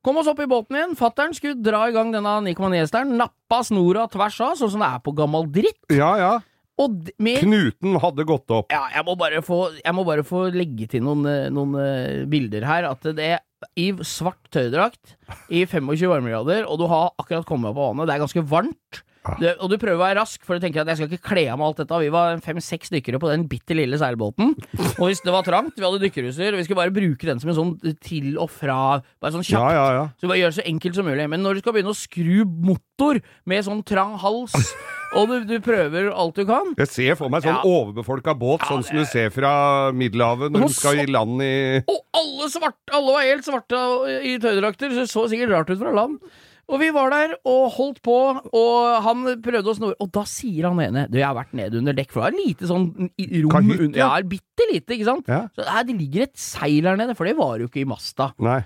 Kom 0.00 0.16
oss 0.16 0.30
opp 0.30 0.38
i 0.40 0.48
båten 0.48 0.78
igjen. 0.78 0.94
Fattern 0.96 1.34
skulle 1.36 1.60
dra 1.60 1.82
i 1.84 1.92
gang 1.92 2.08
denne 2.08 2.38
9,9-hesteren. 2.46 3.10
Nappa 3.20 3.58
snora 3.68 4.06
tvers 4.08 4.38
av, 4.40 4.54
sånn 4.56 4.70
som 4.72 4.80
det 4.80 4.88
er 4.88 5.02
på 5.04 5.12
gammel 5.18 5.44
dritt. 5.52 5.82
Ja, 5.92 6.14
ja. 6.16 6.30
Og 6.80 7.10
med 7.20 7.42
Knuten 7.42 7.98
hadde 8.00 8.24
gått 8.24 8.48
opp. 8.56 8.72
Ja, 8.72 8.86
jeg 8.94 9.04
må 9.04 9.18
bare 9.20 9.42
få, 9.44 9.58
jeg 9.76 9.96
må 9.96 10.06
bare 10.08 10.24
få 10.24 10.46
legge 10.54 10.88
til 10.88 11.04
noen, 11.04 11.26
eh, 11.28 11.50
noen 11.52 11.76
uh, 11.76 12.24
bilder 12.32 12.64
her. 12.64 12.88
At 12.88 13.04
det 13.18 13.34
i 13.76 13.90
svart 14.08 14.40
tøydrakt 14.54 15.18
i 15.52 15.66
25 15.68 16.08
varmegrader, 16.08 16.64
og 16.64 16.80
du 16.80 16.86
har 16.88 17.12
akkurat 17.20 17.44
kommet 17.44 17.74
opp 17.74 17.82
av 17.82 17.90
vannet, 17.90 18.08
det 18.08 18.16
er 18.16 18.24
ganske 18.24 18.46
varmt. 18.48 19.02
Ja. 19.20 19.34
Du, 19.36 19.46
og 19.66 19.68
du 19.68 19.76
prøver 19.76 19.98
å 19.98 20.00
være 20.00 20.16
rask, 20.22 20.40
for 20.46 20.56
du 20.56 20.64
tenker 20.64 20.80
at 20.80 20.88
jeg 20.88 20.96
skal 20.96 21.10
ikke 21.12 21.28
kle 21.34 21.42
av 21.52 21.58
meg 21.60 21.66
alt 21.66 21.80
dette. 21.82 21.96
Vi 22.00 22.12
var 22.14 22.38
fem-seks 22.44 22.88
dykkere 22.94 23.18
på 23.20 23.28
den 23.28 23.42
bitte 23.50 23.76
lille 23.76 23.98
seilbåten. 24.00 24.54
Og 24.96 25.02
hvis 25.10 25.20
det 25.26 25.34
var 25.34 25.44
trangt, 25.44 25.76
vi 25.76 25.84
hadde 25.84 26.00
dykkerutstyr, 26.06 26.56
vi 26.56 26.64
skulle 26.64 26.80
bare 26.80 26.94
bruke 26.94 27.28
den 27.28 27.42
som 27.42 27.52
en 27.52 27.58
sånn 27.58 27.74
til 28.00 28.38
og 28.40 28.48
fra, 28.54 28.78
bare 29.20 29.34
sånn 29.36 29.44
kjapt. 29.44 29.60
Ja, 29.60 29.74
ja, 29.76 29.90
ja. 29.98 30.06
Så 30.16 30.30
bare 30.30 30.40
gjør 30.40 30.54
det 30.54 30.58
så 30.62 30.66
enkelt 30.72 30.96
som 30.96 31.10
mulig. 31.10 31.28
Men 31.34 31.44
når 31.44 31.60
du 31.60 31.62
skal 31.66 31.76
begynne 31.76 31.92
å 31.92 32.00
skru 32.00 32.46
motor 32.70 33.20
med 33.52 33.68
sånn 33.68 33.84
trang 33.84 34.16
hals, 34.24 34.56
og 35.20 35.28
du, 35.28 35.36
du 35.52 35.56
prøver 35.64 36.08
alt 36.14 36.36
du 36.38 36.44
kan 36.48 36.68
Jeg 36.78 36.88
ser 36.88 37.16
for 37.18 37.28
meg 37.32 37.42
sånn 37.44 37.58
Ja. 37.58 37.64
overbefolka 37.66 38.32
båt, 38.38 38.64
sånn 38.70 38.84
som 38.86 39.00
du 39.02 39.04
ser 39.10 39.32
fra 39.34 39.52
Middelhavet 39.92 40.54
når 40.54 40.68
du 40.70 40.76
skal 40.76 41.00
i 41.02 41.08
land 41.10 41.42
i 41.44 41.80
Og 41.90 41.98
alle 42.16 42.46
svarte, 42.52 42.78
alle 42.94 43.16
var 43.18 43.26
helt 43.26 43.44
svarte 43.44 43.80
i 44.24 44.38
tøydrakter, 44.40 44.94
så 44.94 45.02
det 45.04 45.10
så 45.12 45.24
sikkert 45.28 45.52
rart 45.58 45.72
ut 45.74 45.82
fra 45.82 45.92
land. 45.92 46.22
Og 46.70 46.78
vi 46.80 46.88
var 46.94 47.10
der 47.10 47.32
og 47.50 47.64
holdt 47.74 48.00
på, 48.06 48.16
og 48.54 49.02
han 49.04 49.24
prøvde 49.42 49.72
å 49.72 49.76
snore, 49.76 49.96
og 50.00 50.10
da 50.14 50.22
sier 50.30 50.68
han 50.68 50.78
ene 50.84 51.06
Du, 51.10 51.18
jeg 51.18 51.26
har 51.26 51.34
vært 51.34 51.54
nede 51.58 51.80
under 51.80 51.96
dekk, 51.98 52.12
for 52.14 52.22
det 52.22 52.30
er 52.30 52.38
lite 52.46 52.68
sånn 52.70 52.84
rom 53.10 53.54
Kahytt, 53.56 53.80
under 53.88 53.98
ja. 53.98 54.10
Ja, 54.14 54.28
bitte 54.30 54.68
lite, 54.70 54.94
ikke 54.96 55.08
sant? 55.08 55.30
Ja. 55.30 55.40
Så 55.56 55.66
her, 55.66 55.86
det 55.88 55.96
ligger 55.98 56.28
et 56.28 56.36
seil 56.38 56.86
her 56.86 57.00
nede, 57.00 57.16
for 57.18 57.26
det 57.26 57.34
var 57.40 57.58
jo 57.58 57.66
ikke 57.70 57.82
i 57.82 57.88
masta. 57.90 58.30
Nei. 58.38 58.60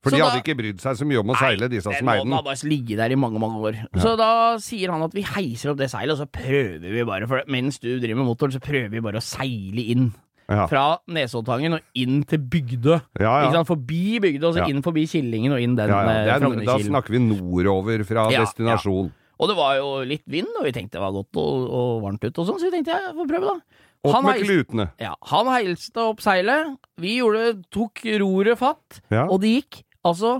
For 0.00 0.08
Så 0.08 0.16
de 0.16 0.22
da- 0.22 0.30
hadde 0.30 0.40
ikke 0.40 0.56
brydd 0.56 0.78
seg 0.80 0.96
så 0.96 1.04
mye 1.04 1.20
om 1.20 1.28
å 1.34 1.36
seile, 1.36 1.68
disse 1.68 1.84
som 1.84 1.92
eide 2.08 2.22
den. 2.24 2.30
den. 2.32 2.44
bare 2.46 2.68
ligget 2.70 2.96
der 3.02 3.12
i 3.12 3.18
mange, 3.20 3.38
mange 3.42 3.60
år. 3.60 3.76
Så 4.00 4.14
da 4.16 4.30
sier 4.56 4.88
han 4.94 5.02
at 5.04 5.12
vi 5.12 5.20
heiser 5.28 5.74
opp 5.74 5.76
det 5.82 5.90
seilet, 5.92 6.16
og 6.16 6.22
så 6.22 6.28
prøver 6.32 6.88
vi 6.88 7.04
bare, 7.04 7.28
for 7.28 7.44
mens 7.52 7.76
du 7.82 7.90
driver 8.00 8.16
med 8.22 8.30
motoren, 8.30 8.54
så 8.56 8.62
prøver 8.64 8.88
vi 8.88 9.02
bare 9.04 9.20
å 9.20 9.26
seile 9.26 9.84
inn. 9.92 10.06
Ja. 10.50 10.64
Fra 10.66 10.84
Nesoddtangen 11.14 11.76
og 11.76 12.00
inn 12.02 12.24
til 12.26 12.40
Bygdø. 12.42 12.96
Ja, 13.20 13.34
Ikke 13.44 13.52
ja. 13.52 13.52
sant? 13.60 13.68
Forbi 13.70 14.18
Bygdø, 14.22 14.48
og 14.48 14.56
så 14.56 14.66
inn 14.66 14.82
forbi 14.82 15.04
Killingen 15.10 15.54
og 15.54 15.62
inn 15.62 15.76
den 15.78 15.92
ja, 15.92 16.00
ja. 16.02 16.16
eh, 16.24 16.30
er, 16.34 16.64
da 16.66 16.78
snakker 16.82 17.14
vi 17.14 17.20
nordover 17.22 18.02
fra 18.08 18.26
destinasjon. 18.34 19.12
Og 19.40 19.48
det 19.48 19.56
var 19.56 19.76
jo 19.78 19.92
litt 20.04 20.26
vind, 20.28 20.50
og 20.58 20.66
vi 20.66 20.72
tenkte 20.76 20.98
det 20.98 21.04
var 21.04 21.14
godt 21.14 21.38
og, 21.40 21.68
og 21.70 21.92
varmt 22.02 22.26
ute 22.26 22.34
og 22.34 22.48
sånn, 22.50 22.58
så 22.60 22.66
vi 22.68 22.74
tenkte 22.74 22.98
jeg 22.98 23.14
får 23.16 23.30
prøve, 23.30 23.54
da. 23.54 23.86
Opp 24.00 24.14
Han 24.16 24.26
med 24.26 24.42
klutene. 24.42 24.86
Ja, 25.00 25.14
han 25.28 25.48
heilste 25.52 26.02
opp 26.08 26.22
seilet, 26.24 26.74
vi 27.00 27.18
gjorde, 27.18 27.54
tok 27.72 28.02
roret 28.22 28.60
fatt, 28.60 29.00
og 29.28 29.38
det 29.42 29.54
gikk 29.58 29.82
altså 30.08 30.38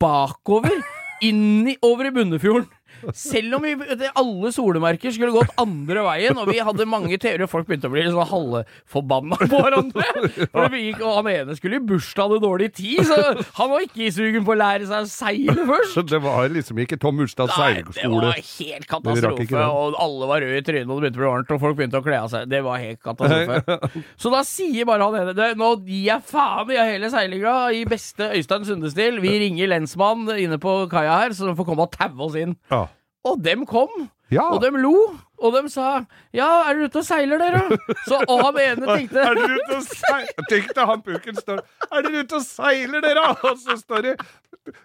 bakover, 0.00 0.74
inn 1.28 1.66
i, 1.72 1.76
over 1.84 2.08
i 2.08 2.14
Bunnefjorden. 2.14 2.68
Selv 3.14 3.58
om 3.58 3.64
vi, 3.66 3.74
alle 4.18 4.52
solemerker 4.54 5.12
skulle 5.14 5.34
gått 5.34 5.52
andre 5.60 6.02
veien, 6.06 6.38
og 6.40 6.50
vi 6.50 6.58
hadde 6.64 6.86
mange 6.88 7.18
teorier, 7.20 7.48
folk 7.50 7.68
begynte 7.68 7.88
å 7.90 7.92
bli 7.92 8.04
litt 8.06 8.14
sånn 8.14 8.30
halvforbanna 8.32 9.38
på 9.44 9.60
hverandre. 9.62 10.06
For 10.52 10.72
vi 10.72 10.82
gikk, 10.88 11.02
og 11.06 11.18
han 11.20 11.30
ene 11.32 11.56
skulle 11.58 11.78
i 11.80 11.84
bursdag, 11.84 12.28
hadde 12.28 12.40
dårlig 12.44 12.70
tid, 12.76 13.02
så 13.08 13.18
han 13.58 13.72
var 13.72 13.84
ikke 13.86 14.04
i 14.06 14.10
sugen 14.14 14.46
på 14.46 14.54
å 14.54 14.58
lære 14.58 14.88
seg 14.90 15.06
å 15.06 15.10
seile 15.12 15.66
først. 15.68 15.94
Så 15.94 16.04
det 16.08 16.20
var 16.24 16.48
liksom 16.52 16.82
ikke 16.84 16.98
Tom 17.00 17.22
Ulstads 17.24 17.54
Nei, 17.58 17.82
det 17.86 18.10
var 18.12 18.34
helt 18.38 18.88
katastrofe, 18.90 19.64
og 19.68 19.98
alle 20.02 20.30
var 20.30 20.44
røde 20.44 20.60
i 20.60 20.66
trynet, 20.66 20.88
og 20.90 20.98
det 20.98 21.08
begynte 21.08 21.18
å 21.18 21.24
bli 21.24 21.30
varmt, 21.32 21.54
og 21.56 21.62
folk 21.64 21.78
begynte 21.78 22.00
å 22.02 22.04
kle 22.06 22.20
av 22.24 22.30
seg. 22.32 22.48
Det 22.50 22.62
var 22.66 22.82
helt 22.82 23.02
katastrofe. 23.04 24.04
Så 24.20 24.32
da 24.34 24.42
sier 24.46 24.88
bare 24.88 25.06
han 25.08 25.16
ene 25.22 25.48
Nå 25.58 25.70
gir 25.86 26.04
jeg 26.10 26.24
faen 26.28 26.70
i 26.74 26.78
hele 26.78 27.08
seilinga 27.12 27.54
i 27.74 27.84
beste 27.88 28.30
Øystein 28.36 28.66
Sunde-stil. 28.68 29.18
Vi 29.22 29.32
ringer 29.44 29.70
lensmann 29.72 30.26
inne 30.38 30.58
på 30.62 30.74
kaia 30.92 31.18
her, 31.24 31.34
så 31.36 31.48
de 31.48 31.56
får 31.58 31.68
komme 31.68 31.86
og 31.86 31.92
taue 31.94 32.28
oss 32.28 32.36
inn. 32.38 32.54
Ja. 32.72 32.84
Og 33.26 33.42
dem 33.42 33.64
kom, 33.66 34.10
Ja. 34.30 34.44
og 34.52 34.60
dem 34.62 34.76
lo, 34.76 34.92
og 35.40 35.54
dem 35.54 35.68
sa 35.72 36.04
Ja, 36.36 36.68
er 36.68 36.74
dere 36.76 36.88
ute 36.90 36.98
og 37.00 37.04
seiler, 37.06 37.38
dere? 37.40 37.78
Så, 38.06 38.18
og 38.28 38.42
han 38.44 38.58
ene 38.60 38.86
tenkte 38.98 39.22
Er 39.24 39.34
dere 39.38 39.56
ute 39.56 39.78
og 39.78 39.86
seiler? 39.88 40.44
Tenkte 40.50 40.84
han 40.90 41.02
pukken 41.06 41.38
står 41.40 41.62
Er 41.88 42.02
dere 42.04 42.24
ute 42.26 42.36
og 42.36 42.44
seiler, 42.44 43.00
dere? 43.00 43.24
Og 43.48 43.56
så 43.62 43.76
står 43.80 44.04
det 44.10 44.14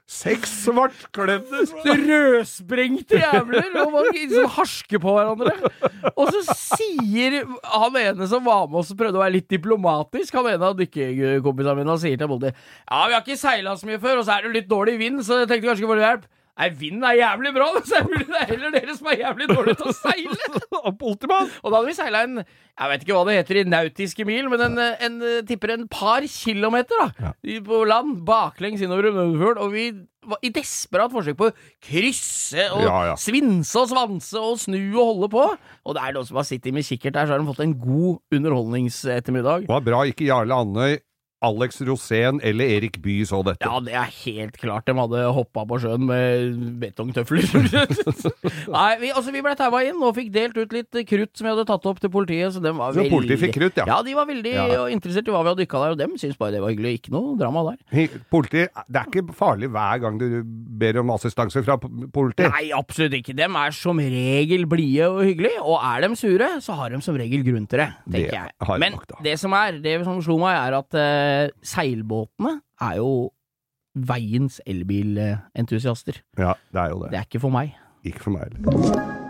seks 0.08 0.48
svartkledde 0.63 1.66
Rødsprengte 1.84 3.20
jævler 3.20 3.74
og 3.82 3.90
man 3.92 4.06
liksom 4.16 4.46
harsker 4.56 5.02
på 5.04 5.12
hverandre. 5.18 5.52
Og 6.13 6.30
så 6.32 6.44
sier 6.56 7.42
han 7.68 7.98
ene 8.00 8.28
som 8.32 8.46
var 8.48 8.63
med 8.70 8.80
oss 8.80 8.94
og 8.94 9.00
prøvde 9.02 9.20
å 9.20 9.24
være 9.25 9.36
litt 9.36 9.50
diplomatisk, 9.52 10.38
han 10.40 10.54
ene 10.54 10.70
av 10.72 10.78
dykkerkompisene 10.80 11.75
mine, 11.82 11.92
han 11.92 12.00
sier 12.00 12.16
til 12.22 12.32
politiet 12.32 12.56
Ja, 12.56 13.02
vi 13.10 13.18
har 13.18 13.25
ikke 13.25 13.40
seila 13.44 13.75
så 13.80 13.90
mye 13.92 14.00
før, 14.04 14.22
og 14.22 14.28
så 14.30 14.38
er 14.38 14.48
det 14.48 14.56
litt 14.62 14.72
dårlig 14.72 14.96
vind, 15.04 15.20
så 15.28 15.42
jeg 15.44 15.52
tenkte 15.52 15.68
kanskje 15.74 15.84
ikke 15.84 15.92
få 15.92 16.00
hjelp. 16.06 16.25
Nei, 16.54 16.68
vinden 16.78 17.02
er 17.08 17.16
jævlig 17.18 17.50
bra, 17.56 17.68
så 17.82 17.98
er 17.98 18.04
mulig 18.06 18.28
det 18.30 18.38
er 18.38 18.50
heller 18.52 18.74
dere 18.76 18.94
som 18.94 19.08
er 19.10 19.24
jævlig 19.24 19.48
dårlige 19.50 19.80
til 19.80 19.90
å 19.90 19.94
seile. 19.98 20.50
Og 20.84 21.24
da 21.26 21.40
hadde 21.74 21.88
vi 21.88 21.96
seila 21.98 22.22
en 22.28 22.44
Jeg 22.44 22.90
vet 22.92 23.06
ikke 23.06 23.16
hva 23.18 23.24
det 23.26 23.38
heter 23.40 23.60
i 23.60 23.64
nautiske 23.70 24.26
mil, 24.28 24.50
men 24.54 24.62
en, 24.68 24.78
en, 25.08 25.16
tipper 25.50 25.74
en 25.74 25.88
par 25.90 26.26
kilometer 26.30 27.02
da 27.02 27.30
ja. 27.32 27.32
på 27.66 27.80
land, 27.90 28.20
baklengs 28.28 28.82
innover 28.86 29.10
Rønnefjorden. 29.10 29.64
Og 29.66 29.74
vi 29.74 29.88
var 30.30 30.46
i 30.46 30.52
desperat 30.54 31.14
forsøk 31.14 31.38
på 31.40 31.50
å 31.50 31.56
krysse 31.84 32.68
og 32.74 32.86
Ja, 32.86 32.98
ja. 33.10 33.16
svinse 33.20 33.82
og 33.82 33.90
svanse 33.92 34.42
og 34.42 34.62
snu 34.62 34.80
og 34.94 35.02
holde 35.02 35.32
på. 35.34 35.48
Og 35.84 35.98
det 35.98 36.06
er 36.06 36.16
noen 36.16 36.30
som 36.30 36.38
har 36.38 36.48
sittet 36.50 36.76
med 36.76 36.86
kikkert 36.86 37.18
der, 37.18 37.28
så 37.28 37.36
har 37.36 37.42
de 37.42 37.50
fått 37.50 37.66
en 37.66 37.76
god 37.82 38.38
underholdningsettermiddag. 38.38 39.66
Det 39.66 39.74
var 39.74 39.86
bra 39.90 40.04
ikke 40.10 40.30
Jarle 40.30 40.62
Andøy, 40.66 41.00
Alex 41.44 41.82
Rosén 41.84 42.40
eller 42.44 42.70
Erik 42.78 42.98
Bye 43.04 43.26
så 43.28 43.42
dette. 43.46 43.68
Ja, 43.68 43.80
det 43.84 43.94
er 44.00 44.10
helt 44.24 44.56
klart 44.62 44.86
de 44.88 44.96
hadde 44.98 45.24
hoppa 45.36 45.66
på 45.68 45.80
sjøen 45.84 46.06
med 46.08 46.56
betongtøfler. 46.82 47.44
Nei, 48.74 48.90
vi, 49.02 49.10
altså, 49.12 49.34
vi 49.34 49.42
ble 49.44 49.54
taua 49.60 49.82
inn 49.88 50.00
og 50.04 50.16
fikk 50.18 50.30
delt 50.34 50.58
ut 50.60 50.74
litt 50.76 51.00
krutt 51.10 51.34
som 51.38 51.48
vi 51.48 51.52
hadde 51.54 51.66
tatt 51.70 51.88
opp 51.90 52.00
til 52.04 52.12
politiet. 52.14 52.54
Så, 52.56 52.62
dem 52.64 52.80
var 52.80 52.94
Så 52.96 53.02
veldig... 53.02 53.12
politiet 53.14 53.42
fikk 53.44 53.56
krutt, 53.58 53.80
ja. 53.82 53.88
Ja, 53.90 54.00
de 54.06 54.16
var 54.18 54.30
veldig 54.30 54.54
Ja. 54.54 54.86
interessert 54.94 55.28
i 55.28 55.34
hva 55.34 55.42
vi 55.44 55.52
hadde 55.54 55.64
dykka 55.66 55.82
der, 55.84 55.96
og 55.96 56.00
dem 56.00 56.16
syntes 56.20 56.40
bare 56.40 56.56
det 56.56 56.62
var 56.64 56.74
hyggelig. 56.74 56.94
Ikke 57.02 57.14
noe 57.16 57.36
drama 57.40 57.66
der. 57.72 57.80
Hi- 57.96 58.22
Politi, 58.34 58.64
det 58.88 59.02
er 59.04 59.10
ikke 59.12 59.36
farlig 59.38 59.70
hver 59.74 60.02
gang 60.04 60.20
du 60.22 60.28
ber 60.80 61.02
om 61.04 61.12
assistanse 61.16 61.64
fra 61.66 61.78
politiet? 61.82 62.50
Nei, 62.54 62.70
absolutt 62.76 63.18
ikke. 63.20 63.36
Dem 63.38 63.58
er 63.60 63.76
som 63.76 64.00
regel 64.00 64.66
blide 64.70 65.10
og 65.12 65.22
hyggelige, 65.28 65.60
og 65.64 65.80
er 65.84 66.08
de 66.08 66.12
sure, 66.20 66.50
så 66.64 66.76
har 66.80 66.94
de 66.96 67.02
som 67.04 67.18
regel 67.20 67.44
grunn 67.46 67.68
til 67.70 67.84
det, 67.84 67.90
Det 68.08 68.24
tenker 68.30 68.40
jeg. 68.40 68.80
Men 68.84 68.98
det 69.26 69.36
som 69.42 69.54
er, 69.58 69.80
det 69.84 69.98
som 70.08 70.22
slo 70.24 70.40
meg, 70.42 70.56
er 70.58 70.80
at 70.80 71.00
eh, 71.34 71.50
seilbåtene 71.66 72.60
er 72.82 73.00
jo 73.02 73.10
veiens 73.94 74.62
elbilentusiaster. 74.66 76.24
Ja, 76.38 76.56
det 76.74 76.86
er 76.86 76.96
jo 76.96 77.04
det. 77.04 77.12
Det 77.12 77.22
er 77.22 77.30
ikke 77.30 77.44
for 77.46 77.54
meg. 77.54 77.75
Ikke 78.04 78.25
for 78.25 78.38
meg 78.38 78.50
heller. 78.50 79.23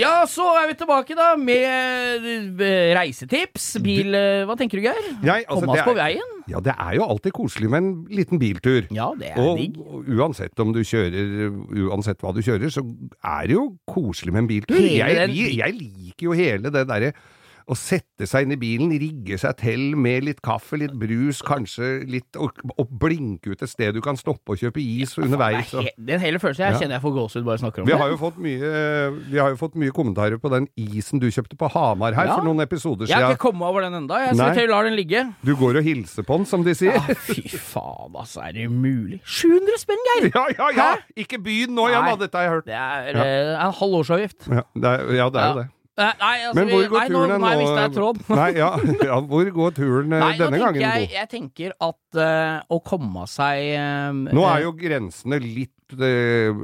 Ja, 0.00 0.12
så 0.30 0.46
er 0.56 0.70
vi 0.70 0.76
tilbake 0.80 1.14
da 1.18 1.30
med 1.38 2.26
eh, 2.64 2.92
reisetips. 2.96 3.74
Bil 3.84 4.14
eh, 4.16 4.42
Hva 4.48 4.56
tenker 4.58 4.80
du, 4.80 4.86
Geir? 4.86 5.08
Altså, 5.20 5.58
Komme 5.60 5.74
oss 5.76 5.84
på 5.86 5.96
veien? 5.98 6.36
Ja, 6.50 6.62
det 6.64 6.72
er 6.74 6.96
jo 6.96 7.04
alltid 7.06 7.34
koselig 7.36 7.68
med 7.70 7.82
en 7.84 7.90
liten 8.10 8.40
biltur. 8.42 8.88
Ja, 8.96 9.10
det 9.18 9.32
er 9.34 9.42
Og 9.44 9.60
digg. 9.60 9.76
og 9.78 10.08
uansett 10.16 10.62
om 10.64 10.72
du 10.74 10.80
kjører 10.82 11.52
Uansett 11.90 12.24
hva 12.24 12.32
du 12.34 12.40
kjører, 12.42 12.72
så 12.72 12.82
er 13.20 13.50
det 13.50 13.54
jo 13.58 13.66
koselig 13.86 14.34
med 14.34 14.44
en 14.46 14.50
biltur. 14.50 14.80
Jeg, 14.80 15.20
Jeg, 15.30 15.52
jeg 15.60 15.76
liker 15.78 16.30
jo 16.30 16.38
hele 16.38 16.72
det 16.74 16.86
derre 16.90 17.12
å 17.70 17.76
sette 17.78 18.26
seg 18.26 18.42
inn 18.48 18.52
i 18.52 18.58
bilen, 18.60 18.90
rigge 18.98 19.38
seg 19.38 19.56
til 19.60 19.94
med 19.96 20.24
litt 20.26 20.40
kaffe, 20.42 20.76
litt 20.80 20.92
brus, 20.98 21.38
kanskje 21.46 22.02
litt 22.10 22.34
Og, 22.40 22.50
og 22.76 22.88
blinke 23.00 23.52
ut 23.54 23.62
et 23.62 23.70
sted 23.70 23.94
du 23.94 24.00
kan 24.02 24.16
stoppe 24.18 24.52
og 24.54 24.58
kjøpe 24.58 24.82
is 24.82 25.14
underveis. 25.18 25.70
Det 25.70 25.78
er 25.78 25.78
en 25.78 25.86
he- 25.86 26.06
Den 26.10 26.20
hele 26.24 26.38
følelsen 26.42 26.64
jeg 26.66 26.72
Ja. 26.74 26.78
kjenner 26.80 26.96
jeg 26.98 27.02
får 27.04 27.14
gåsehud 27.16 27.44
bare 27.46 27.58
snakker 27.62 27.80
om 27.82 27.86
Vi 27.86 27.92
det. 27.92 28.00
har, 28.00 28.08
jo 28.10 28.16
fått 28.18 28.38
mye, 28.42 28.70
vi 29.30 29.38
har 29.38 29.50
jo 29.54 29.56
fått 29.56 29.74
mye 29.78 29.90
kommentarer 29.94 30.38
på 30.42 30.50
den 30.50 30.66
isen 30.76 31.20
du 31.22 31.28
kjøpte 31.30 31.56
på 31.56 31.70
Hamar 31.70 32.12
her 32.14 32.26
Ja. 32.26 32.36
for 32.36 32.44
noen 32.44 32.60
episoder 32.60 33.06
Jeg 33.06 33.16
har 33.22 33.32
ikke 33.34 33.46
kommet 33.50 33.62
over 33.70 33.80
den 33.86 33.94
enda. 33.94 34.18
Jeg 34.26 34.36
til 34.36 34.64
og 34.64 34.70
lar 34.74 34.84
den 34.84 34.96
ligge. 34.98 35.24
Du 35.44 35.54
går 35.56 35.78
og 35.78 35.84
hilser 35.84 36.22
på 36.26 36.36
den, 36.38 36.46
som 36.46 36.62
de 36.64 36.74
sier. 36.74 36.92
Ja, 36.98 37.14
fy 37.14 37.42
faen, 37.56 38.12
altså. 38.14 38.42
Er 38.48 38.52
det 38.52 38.70
mulig? 38.70 39.20
700 39.24 39.78
spenn, 39.78 40.02
Geir! 40.10 40.30
Ja, 40.34 40.46
ja, 40.58 40.68
ja! 40.74 40.94
Hæ? 40.96 41.02
Ikke 41.24 41.38
begynn 41.42 41.74
nå 41.76 41.88
da! 41.90 42.16
Dette 42.16 42.34
har 42.36 42.44
jeg 42.48 42.52
hørt. 42.56 42.66
Det 42.66 42.74
er 42.74 43.14
eh, 43.14 43.64
en 43.64 43.72
halv 43.72 43.92
årsavgift. 44.02 44.48
Ja, 44.50 44.62
det 44.74 44.84
er, 44.84 45.14
ja, 45.14 45.28
det 45.30 45.40
Ja. 45.40 45.52
jo 45.54 45.60
det. 45.62 45.68
Eh, 45.98 46.12
Nei, 46.20 46.36
altså, 46.46 46.54
Men 46.56 46.68
hvor 46.70 46.84
går 46.92 47.08
turen 47.10 47.12
nå, 47.12 47.36
nå? 47.36 47.38
nei, 47.42 47.56
mista 47.60 47.80
jeg 47.82 47.92
tråd. 47.96 48.20
Nei, 48.38 48.50
ja, 48.56 48.68
ja, 49.10 49.16
hvor 49.32 49.50
går 49.56 49.74
turen 49.76 50.12
eh, 50.14 50.22
Nei, 50.22 50.30
denne 50.38 50.60
gangen, 50.62 50.80
jeg, 50.84 51.08
jeg 51.16 51.28
tenker 51.32 51.74
at 51.82 52.20
uh, 52.20 52.62
å 52.72 52.78
komme 52.86 53.26
seg 53.28 53.72
uh, 53.74 54.14
Nå 54.30 54.46
er 54.48 54.62
jo 54.64 54.72
grensene 54.78 55.40
litt 55.42 55.74
uh, 55.98 56.62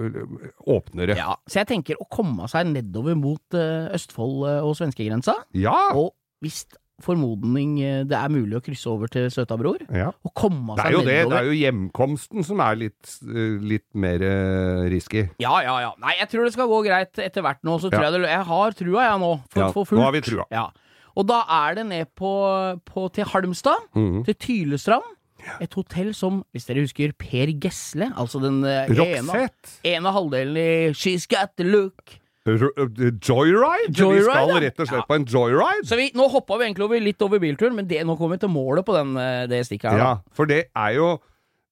åpnere. 0.76 1.18
ja, 1.18 1.34
Så 1.50 1.60
jeg 1.60 1.70
tenker 1.74 2.00
å 2.00 2.06
komme 2.08 2.46
seg 2.52 2.70
nedover 2.70 3.18
mot 3.18 3.58
eh, 3.58 3.90
Østfold 3.96 4.46
eh, 4.48 4.60
og 4.64 4.76
svenskegrensa. 4.78 5.34
Ja! 5.58 5.74
Og 5.98 6.12
hvis 6.44 6.62
formodning 7.02 7.74
eh, 7.84 8.04
det 8.08 8.16
er 8.16 8.28
mulig 8.32 8.56
å 8.58 8.62
krysse 8.64 8.88
over 8.88 9.10
til 9.12 9.26
Søtabror, 9.32 9.82
ja. 9.92 10.08
og 10.24 10.32
komme 10.34 10.76
Det 10.78 10.86
er 10.86 10.92
jo 10.96 11.02
det. 11.04 11.16
nedover 11.18 11.34
Det 11.34 11.40
er 11.42 11.50
jo 11.50 11.58
hjemkomsten 11.60 12.44
som 12.48 12.60
er 12.64 12.78
litt, 12.80 13.10
eh, 13.26 13.56
litt 13.74 13.86
mer 13.94 14.22
eh, 14.24 14.86
risky. 14.92 15.26
Ja, 15.42 15.58
ja, 15.64 15.76
ja. 15.84 15.92
Nei, 16.02 16.16
jeg 16.20 16.30
tror 16.32 16.44
det 16.48 16.54
skal 16.56 16.68
gå 16.72 16.80
greit 16.86 17.18
etter 17.18 17.42
hvert 17.44 17.62
nå. 17.66 17.76
Så 17.80 17.90
tror 17.92 18.02
Ja. 18.06 18.10
jeg 18.10 18.22
det 18.22 18.30
Jeg 18.30 18.44
har 18.46 18.70
trua, 18.72 19.02
jeg 19.10 19.20
nå. 19.20 19.32
For, 19.50 19.60
Ja, 19.60 19.70
for 19.72 19.84
fullt. 19.84 20.00
nå 20.00 20.04
har 20.08 20.12
vi 20.12 20.20
trua. 20.20 20.44
Ja. 20.50 20.66
Og 21.16 21.26
da 21.26 21.42
er 21.48 21.74
det 21.76 21.86
ned 21.86 22.06
på, 22.14 22.80
på 22.84 23.12
til 23.12 23.24
Halmstad, 23.24 23.76
Mhm. 23.94 24.24
til 24.24 24.34
Tylestrand. 24.34 25.02
Et 25.60 25.72
hotell 25.74 26.12
som, 26.12 26.44
hvis 26.52 26.64
dere 26.66 26.80
husker, 26.82 27.12
Per 27.16 27.46
Gesle, 27.60 28.08
altså 28.16 28.40
den 28.42 28.64
ene, 28.64 29.50
ene 29.84 30.12
halvdelen 30.12 30.56
i 30.56 30.90
She's 30.92 31.26
Got 31.28 31.54
The 31.56 31.64
Look. 31.64 32.18
Eh, 32.46 33.10
Joyride? 33.20 33.90
vi 33.90 34.22
skal 34.22 34.52
rett 34.62 34.80
og 34.80 34.86
slett 34.86 35.00
Ja. 35.02 35.06
på 35.08 35.14
en 35.18 35.24
joyride. 35.26 35.84
Så 35.84 35.96
vi, 35.96 36.10
nå 36.14 36.28
hoppa 36.30 36.58
vi 36.58 36.64
egentlig 36.68 36.84
over, 36.84 37.00
litt 37.00 37.22
over 37.22 37.38
bilturen, 37.42 37.74
men 37.74 37.86
det, 37.88 38.04
nå 38.06 38.16
kommer 38.16 38.36
vi 38.36 38.46
til 38.46 38.52
målet 38.54 38.84
på 38.86 38.94
den, 38.94 39.16
eh, 39.16 39.46
det 39.50 39.64
stikket 39.66 39.90
her. 39.90 39.98
da. 39.98 40.04
Ja, 40.04 40.16
for 40.32 40.46
det 40.46 40.66
er 40.74 40.92
jo 40.94 41.20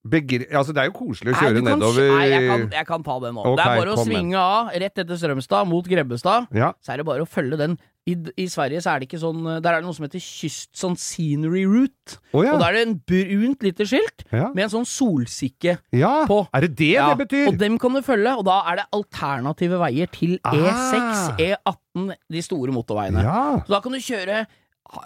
begre... 0.04 0.44
Altså, 0.52 0.74
det 0.76 0.82
er 0.84 0.90
jo 0.90 0.96
koselig 0.98 1.32
å 1.34 1.40
kjøre 1.40 1.62
nei, 1.62 1.72
nedover 1.72 2.10
Nei, 2.12 2.28
jeg 2.28 2.44
kan, 2.50 2.66
jeg 2.76 2.88
kan 2.90 3.06
ta 3.06 3.16
det 3.24 3.32
nå. 3.32 3.40
Okay, 3.44 3.56
det 3.56 3.64
er 3.64 3.80
bare 3.80 3.94
å 3.96 4.04
svinge 4.04 4.44
av 4.44 4.70
rett 4.84 5.02
etter 5.04 5.20
Strømstad 5.20 5.68
mot 5.70 5.88
Grebbestad. 5.88 6.48
Ja. 6.56 6.72
Så 6.84 6.92
er 6.94 7.00
det 7.00 7.06
bare 7.08 7.24
å 7.24 7.28
følge 7.28 7.58
den. 7.60 7.76
I, 8.04 8.18
I 8.36 8.44
Sverige 8.52 8.82
så 8.84 8.90
er 8.92 9.00
det 9.00 9.06
ikke 9.06 9.16
sånn 9.22 9.46
Der 9.64 9.70
er 9.70 9.78
det 9.80 9.86
noe 9.86 9.96
som 9.96 10.04
heter 10.04 10.20
kyst 10.20 10.74
sånn 10.76 10.96
scenery 11.00 11.62
route. 11.64 12.18
Oh, 12.36 12.42
ja. 12.44 12.52
Og 12.52 12.60
da 12.60 12.66
er 12.68 12.76
det 12.76 12.82
en 12.84 12.98
brunt 13.08 13.64
lite 13.64 13.86
skilt 13.88 14.26
Ja. 14.28 14.50
med 14.52 14.66
en 14.66 14.72
sånn 14.74 14.88
solsikke 14.88 15.78
ja. 15.96 16.12
på. 16.28 16.42
Er 16.52 16.66
det 16.66 16.74
det 16.82 16.90
det 17.00 17.16
betyr? 17.22 17.46
Og 17.48 17.56
dem 17.62 17.78
kan 17.80 17.96
du 17.96 18.02
følge, 18.04 18.34
og 18.36 18.44
da 18.44 18.58
er 18.68 18.82
det 18.82 18.84
alternative 18.92 19.80
veier 19.80 20.12
til 20.12 20.36
Ah. 20.44 20.52
E6, 20.52 21.40
E18, 21.46 22.12
de 22.36 22.44
store 22.44 22.76
motorveiene. 22.76 23.24
Ja. 23.24 23.40
Så 23.64 23.72
da 23.72 23.80
kan 23.80 23.96
du 23.96 24.02
kjøre 24.04 24.44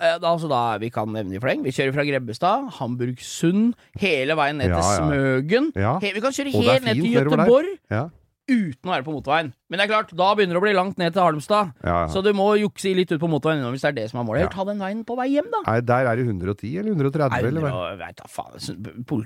eh, 0.01 0.17
da, 0.21 0.33
altså 0.33 0.49
da, 0.51 0.63
Vi 0.83 0.91
kan 0.95 1.11
nevne 1.15 1.37
i 1.39 1.43
fleng. 1.43 1.63
Vi 1.65 1.73
kjører 1.75 1.95
fra 1.97 2.05
Grebbestad, 2.09 2.69
Hamburgsund, 2.79 3.75
hele 4.01 4.37
veien 4.39 4.59
ned 4.61 4.73
til 4.73 4.83
ja. 4.83 4.97
Smøgen. 4.99 5.71
Ja. 5.77 5.97
Vi 6.03 6.21
kan 6.25 6.35
kjøre 6.35 6.55
helt 6.55 6.89
ned 6.89 7.03
til 7.03 7.15
Gøteborg 7.17 7.73
Ja. 7.91 8.05
uten 8.49 8.91
å 8.91 8.95
være 8.95 9.07
på 9.07 9.15
motorveien. 9.17 9.53
Men 9.69 9.79
det 9.81 9.85
er 9.85 9.93
klart, 9.93 10.13
da 10.17 10.31
begynner 10.35 10.57
det 10.57 10.61
å 10.63 10.65
bli 10.65 10.73
langt 10.77 10.97
ned 10.99 11.13
til 11.13 11.23
Halmstad. 11.23 11.75
Ja, 11.85 11.97
ja. 12.03 12.07
Så 12.09 12.23
du 12.25 12.31
må 12.33 12.47
jukse 12.57 12.95
litt 12.97 13.13
ut 13.13 13.21
på 13.21 13.29
motorveien 13.29 13.67
hvis 13.75 13.85
det 13.85 13.91
er 13.93 13.97
det 14.01 14.07
som 14.11 14.21
er 14.23 14.25
målet. 14.29 14.41
Eller 14.47 14.55
ta 14.55 14.65
den 14.65 14.81
veien 14.81 15.05
på 15.05 15.17
vei 15.19 15.29
hjem, 15.35 15.51
da. 15.53 15.61
Nei, 15.69 15.81
der 15.85 16.09
er 16.09 16.17
det 16.17 16.25
110 16.25 16.79
eller 16.81 16.97
130, 16.97 17.29
Nei, 17.37 17.43
eller 17.51 17.67
hva? 17.69 17.85
vet 18.01 18.17
da 18.23 18.31
faen. 18.33 18.57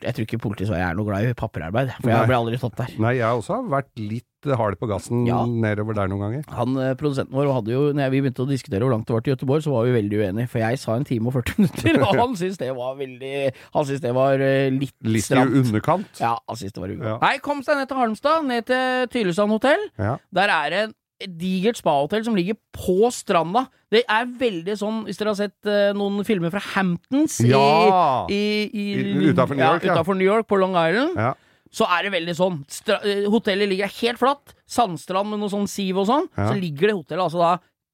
jeg 0.03 0.15
tror 0.17 0.27
ikke 0.27 0.43
politiet 0.43 0.69
så 0.73 0.75
jeg 0.79 0.89
er 0.91 0.99
noe 0.99 1.07
glad 1.07 1.31
i 1.31 1.35
papirarbeid, 1.39 1.95
for 2.01 2.11
Nei. 2.11 2.19
jeg 2.19 2.31
ble 2.33 2.41
aldri 2.43 2.59
tatt 2.63 2.77
der. 2.83 2.95
Nei, 2.99 3.15
jeg 3.21 3.39
også 3.43 3.61
har 3.61 3.71
vært 3.79 3.91
litt 4.03 4.27
hard 4.59 4.75
på 4.81 4.89
gassen 4.91 5.21
Ja. 5.29 5.45
nedover 5.47 5.95
der 5.95 6.09
noen 6.11 6.19
ganger. 6.25 6.43
Han, 6.51 6.75
eh, 6.83 6.95
Produsenten 6.99 7.31
vår 7.31 7.47
hadde 7.55 7.71
jo, 7.71 7.83
når 7.95 8.11
vi 8.11 8.21
begynte 8.25 8.43
å 8.43 8.49
diskutere 8.51 8.83
hvor 8.83 8.91
langt 8.91 9.07
det 9.07 9.15
var 9.15 9.21
til 9.23 9.37
Gøteborg, 9.37 9.63
så 9.63 9.71
var 9.71 9.85
vi 9.87 9.93
veldig 9.95 10.19
uenige. 10.19 10.49
For 10.51 10.59
jeg 10.59 10.81
sa 10.83 10.97
en 10.99 11.05
time 11.07 11.31
og 11.31 11.37
40 11.37 11.55
minutter, 11.63 12.01
og 12.03 12.17
han 12.19 12.35
syntes 12.35 12.59
det 12.59 12.73
var 12.75 12.97
veldig 12.99 13.53
Han 13.77 13.85
syntes 13.87 14.01
det 14.03 14.13
var 14.17 14.35
litt, 14.43 14.97
litt, 15.07 15.31
Litt 15.31 15.31
i 15.31 15.61
underkant. 15.63 16.19
Ja, 16.19 16.33
han 16.49 16.57
syntes 16.59 16.75
det 16.75 16.83
var 16.83 16.91
ugått. 16.91 17.07
Ja. 17.07 17.19
Nei, 17.23 17.39
kom 17.39 17.63
seg 17.63 17.79
ned 17.79 17.87
til 17.93 18.01
Halmstad, 18.03 18.45
ned 18.51 18.67
til 18.67 19.07
Tylesand 19.15 19.55
hotell. 19.55 19.87
Ja. 20.03 20.17
Der 20.35 20.49
er 20.53 20.71
det 20.73 20.83
et 21.23 21.35
digert 21.39 21.79
spahotell 21.79 22.25
som 22.27 22.35
ligger 22.35 22.57
på 22.75 23.07
stranda. 23.15 23.67
Det 23.93 24.01
er 24.11 24.25
veldig 24.41 24.75
sånn, 24.81 25.03
hvis 25.07 25.21
dere 25.21 25.31
har 25.35 25.39
sett 25.39 25.69
uh, 25.71 25.93
noen 25.95 26.25
filmer 26.27 26.51
fra 26.51 26.63
Hamptons 26.73 27.37
Ja! 27.47 28.25
i, 28.33 28.41
i, 28.73 28.87
I- 28.97 29.29
utenfor 29.31 29.55
New 29.55 29.63
York, 29.67 29.85
ja. 29.87 29.95
utenfor 29.95 30.19
New 30.19 30.27
York, 30.27 30.49
på 30.51 30.59
Long 30.59 30.75
Island, 30.75 31.15
Ja. 31.21 31.35
så 31.71 31.87
er 31.95 32.09
det 32.09 32.15
veldig 32.17 32.35
sånn. 32.41 32.57
Stra 32.73 32.99
eh, 33.07 33.29
hotellet 33.31 33.71
ligger 33.71 33.93
helt 34.01 34.19
flatt, 34.19 34.57
sandstrand 34.67 35.31
med 35.31 35.39
noe 35.45 35.53
sånn 35.53 35.69
siv 35.71 36.01
og 36.03 36.09
sånn. 36.11 36.27
Ja. 36.35 36.49
Så 36.51 36.57
ligger 36.59 36.91
det 36.91 36.97
hotellet 36.99 37.27
altså 37.29 37.39
da 37.45 37.53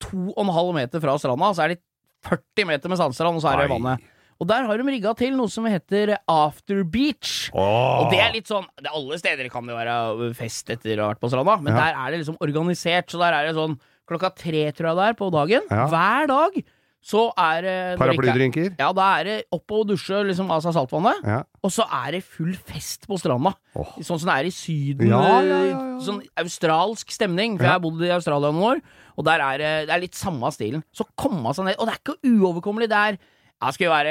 to 0.09 0.31
og 0.33 0.41
en 0.47 0.55
halv 0.55 0.73
meter 0.79 1.03
fra 1.03 1.19
stranda, 1.21 1.53
så 1.59 1.67
er 1.67 1.75
det 1.75 1.83
40 2.31 2.67
meter 2.71 2.89
med 2.95 2.99
sandstrand, 3.03 3.37
og 3.39 3.45
så 3.45 3.53
er 3.53 3.61
det 3.61 3.69
Ai. 3.69 3.73
vannet. 3.77 4.09
Og 4.41 4.47
der 4.47 4.67
har 4.69 4.79
de 4.79 4.85
rigga 4.87 5.13
til 5.19 5.35
noe 5.35 5.51
som 5.51 5.65
heter 5.67 6.13
After 6.31 6.85
Beach. 6.87 7.51
Åh. 7.53 8.05
Og 8.05 8.11
det 8.13 8.21
er 8.23 8.33
litt 8.37 8.47
sånn 8.47 8.67
det, 8.79 8.93
Alle 8.95 9.19
steder 9.19 9.49
kan 9.51 9.67
det 9.67 9.75
være 9.75 10.33
fest 10.39 10.71
etter 10.71 10.95
å 11.01 11.09
ha 11.09 11.13
vært 11.15 11.21
på 11.25 11.31
stranda, 11.33 11.57
men 11.61 11.75
Ja. 11.75 11.81
der 11.89 11.95
er 11.99 12.11
det 12.13 12.21
liksom 12.25 12.39
organisert. 12.41 13.11
Så 13.11 13.19
der 13.19 13.33
er 13.35 13.47
det 13.49 13.57
sånn 13.57 13.79
klokka 14.09 14.31
tre, 14.35 14.71
tror 14.73 14.91
jeg 14.95 14.97
det 14.97 15.07
er, 15.09 15.15
på 15.19 15.31
dagen. 15.35 15.63
Ja. 15.71 15.87
Hver 15.91 16.29
dag 16.29 16.63
så 17.03 17.33
er 17.39 17.63
det 17.63 17.99
når 17.99 17.99
det 17.99 18.15
er- 18.15 18.23
Paraplydrinker? 18.23 18.77
Ja, 18.79 18.93
da 18.93 19.19
er 19.19 19.25
det 19.25 19.45
opp 19.53 19.71
og 19.73 19.87
dusje 19.89 20.23
liksom, 20.27 20.51
av 20.51 20.63
seg 20.63 20.73
saltvannet, 20.75 21.21
Ja. 21.27 21.43
og 21.63 21.71
så 21.71 21.85
er 22.07 22.13
det 22.13 22.23
full 22.25 22.53
fest 22.55 23.07
på 23.09 23.19
stranda. 23.19 23.55
Oh. 23.75 23.87
Sånn 23.99 24.19
som 24.19 24.29
det 24.31 24.37
er 24.39 24.47
i 24.47 24.51
Syden. 24.55 25.09
Ja, 25.09 25.21
ja, 25.21 25.43
ja, 25.43 25.65
ja. 25.65 25.99
Sånn 25.99 26.23
australsk 26.37 27.11
stemning. 27.11 27.57
For 27.59 27.65
jeg 27.65 27.73
har 27.73 27.81
bodd 27.81 28.01
i 28.03 28.11
Australia 28.15 28.51
noen 28.53 28.77
år, 28.79 28.83
og 29.19 29.25
der 29.25 29.41
er 29.41 29.59
det, 29.59 29.87
det 29.89 29.95
er 29.97 30.01
litt 30.01 30.15
samme 30.15 30.47
stilen. 30.53 30.83
Så 30.95 31.05
komme 31.17 31.53
seg 31.55 31.65
ned 31.67 31.77
Og 31.79 31.87
det 31.87 31.95
er 31.95 32.01
ikke 32.07 32.19
uoverkommelig. 32.25 32.89
Det 32.89 32.93
er 32.99 33.19
Ja, 33.59 33.73
skal 33.75 33.89
jo 33.89 33.91
være 33.91 34.11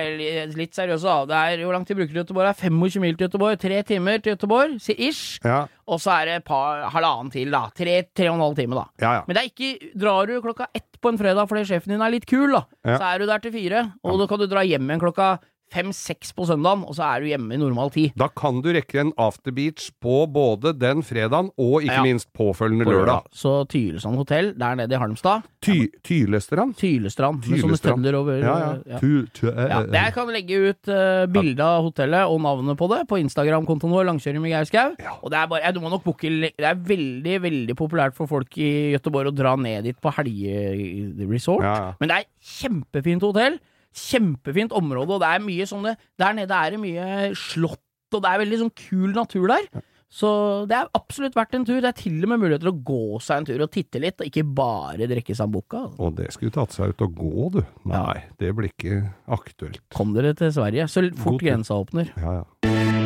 litt 0.60 0.76
seriøs, 0.76 1.06
da. 1.08 1.14
Det 1.30 1.36
er, 1.40 1.62
hvor 1.64 1.76
lang 1.78 1.86
tid 1.88 1.96
bruker 1.96 2.12
du 2.12 2.20
Göteborg? 2.20 2.50
Det 2.50 2.66
er 2.68 2.68
25 2.68 3.04
mil 3.04 3.16
til 3.16 3.30
Göteborg. 3.30 3.60
Tre 3.62 3.78
timer 3.88 4.20
til 4.20 4.36
Göteborg, 4.36 4.74
ish. 4.92 5.40
Ja, 5.46 5.62
Og 5.88 6.02
så 6.04 6.12
er 6.18 6.26
det 6.26 6.44
par, 6.44 6.84
halvannen 6.92 7.32
til, 7.32 7.54
da. 7.56 7.70
Tre, 7.72 8.02
tre 8.12 8.28
og 8.28 8.36
en 8.36 8.44
halv 8.44 8.58
time, 8.60 8.76
da. 8.76 8.86
ja. 9.00 9.14
ja. 9.20 9.22
Men 9.28 9.38
det 9.38 9.44
er 9.44 9.52
ikke 9.54 9.92
Drar 10.04 10.28
du 10.28 10.42
klokka 10.44 10.68
ett 10.76 11.00
på 11.00 11.14
en 11.14 11.20
fredag 11.20 11.48
fordi 11.48 11.64
sjefen 11.70 11.94
din 11.94 12.02
er 12.04 12.12
litt 12.12 12.26
kul, 12.28 12.52
da, 12.52 12.66
så 12.84 13.04
er 13.14 13.22
du 13.22 13.28
der 13.30 13.40
til 13.40 13.54
fire. 13.56 13.86
Og 14.04 14.20
da 14.20 14.28
kan 14.28 14.42
du 14.42 14.48
dra 14.52 14.66
hjem 14.68 14.90
igjen 14.90 15.00
klokka 15.06 15.38
fem-seks 15.74 16.32
på 16.36 16.46
søndagen, 16.48 16.86
og 16.88 16.96
så 16.96 17.04
er 17.08 17.24
du 17.24 17.28
hjemme 17.32 17.56
i 17.56 17.60
normal 17.60 17.92
tid. 17.94 18.14
Da 18.20 18.28
kan 18.32 18.62
du 18.64 18.70
rekke 18.76 19.02
en 19.02 19.12
afterbeach 19.20 19.90
på 20.04 20.22
både 20.32 20.74
den 20.78 21.04
fredagen 21.04 21.50
og 21.58 21.82
ikke 21.84 21.98
Ja. 21.98 22.04
minst 22.04 22.32
påfølgende 22.34 22.86
lørdag. 22.88 23.28
Så 23.34 23.68
Tylesand 23.68 24.16
hotell 24.16 24.54
der 24.58 24.76
nede 24.76 24.96
i 24.96 24.98
Halmstad. 24.98 25.44
Ty 25.62 25.88
Tylestrand? 26.04 26.76
Tylestrand, 26.78 27.44
med 27.48 27.60
sånne 27.60 27.78
Tylestrand. 27.78 28.16
over 28.16 28.40
Ja, 28.40 28.58
ja. 28.60 28.76
ja. 28.86 28.98
Eh, 28.98 29.68
Ja, 29.68 29.82
eh, 29.82 29.92
jeg 29.92 30.14
kan 30.14 30.28
legge 30.28 30.70
ut 30.70 30.88
uh, 30.88 31.26
bilde 31.28 31.64
av 31.64 31.84
hotellet 31.84 32.28
og 32.28 32.40
navnet 32.42 32.78
på 32.78 32.88
det 32.90 33.08
på 33.08 33.20
Instagram-kontoen 33.20 33.92
vår, 33.92 34.06
Langkjøring 34.08 34.42
med 34.42 34.52
Geir 34.52 34.66
Skau. 34.66 34.96
Ja. 35.00 35.18
Og 35.22 35.32
det 35.32 35.38
er 35.40 35.48
bare, 35.48 35.72
du 35.74 35.80
må 35.80 35.90
nok 35.90 36.04
booke 36.04 36.28
Det 36.28 36.54
er 36.60 36.76
veldig, 36.76 37.42
veldig 37.42 37.76
populært 37.76 38.16
for 38.16 38.28
folk 38.28 38.58
i 38.58 38.94
Gøteborg 38.96 39.32
å 39.32 39.36
dra 39.36 39.56
ned 39.56 39.84
dit 39.84 40.00
på 40.00 40.12
helgeresort. 40.14 41.98
Men 42.00 42.10
det 42.10 42.18
er 42.22 42.30
kjempefint 42.42 43.22
hotell. 43.22 43.60
Kjempefint 43.98 44.76
område, 44.78 45.18
og 45.18 45.24
det 45.24 45.30
er 45.34 45.44
mye 45.44 45.66
sånne 45.70 45.96
Der 46.22 46.36
nede 46.38 46.54
er 46.54 46.76
det 46.76 46.82
mye 46.82 47.30
slott, 47.38 47.82
og 48.14 48.24
det 48.24 48.32
er 48.32 48.42
veldig 48.44 48.60
sånn 48.64 48.76
kul 48.78 49.16
natur 49.16 49.48
der. 49.52 49.70
Så 50.08 50.30
det 50.70 50.78
er 50.78 50.88
absolutt 50.96 51.36
verdt 51.36 51.58
en 51.58 51.66
tur. 51.68 51.82
Det 51.84 51.90
er 51.90 51.98
til 52.00 52.22
og 52.24 52.32
med 52.32 52.40
mulighet 52.40 52.64
til 52.64 52.72
å 52.72 52.78
gå 52.88 53.20
seg 53.24 53.42
en 53.42 53.48
tur 53.50 53.64
og 53.66 53.72
titte 53.74 54.00
litt, 54.00 54.22
og 54.22 54.30
ikke 54.30 54.46
bare 54.56 55.10
drikke 55.12 55.36
sambuca. 55.36 55.84
Og 56.00 56.16
det 56.20 56.30
skulle 56.36 56.56
tatt 56.56 56.76
seg 56.76 56.94
ut 56.94 57.04
å 57.04 57.10
gå, 57.12 57.50
du. 57.58 57.62
Nei, 57.92 58.22
det 58.40 58.54
blir 58.56 58.72
ikke 58.72 59.02
aktuelt. 59.36 59.84
Kom 59.98 60.16
dere 60.16 60.32
til 60.38 60.54
Sverige, 60.56 60.88
så 60.92 61.04
fort 61.20 61.44
grensa 61.44 61.82
åpner. 61.82 62.14
Ja, 62.16 62.40
ja. 62.40 62.97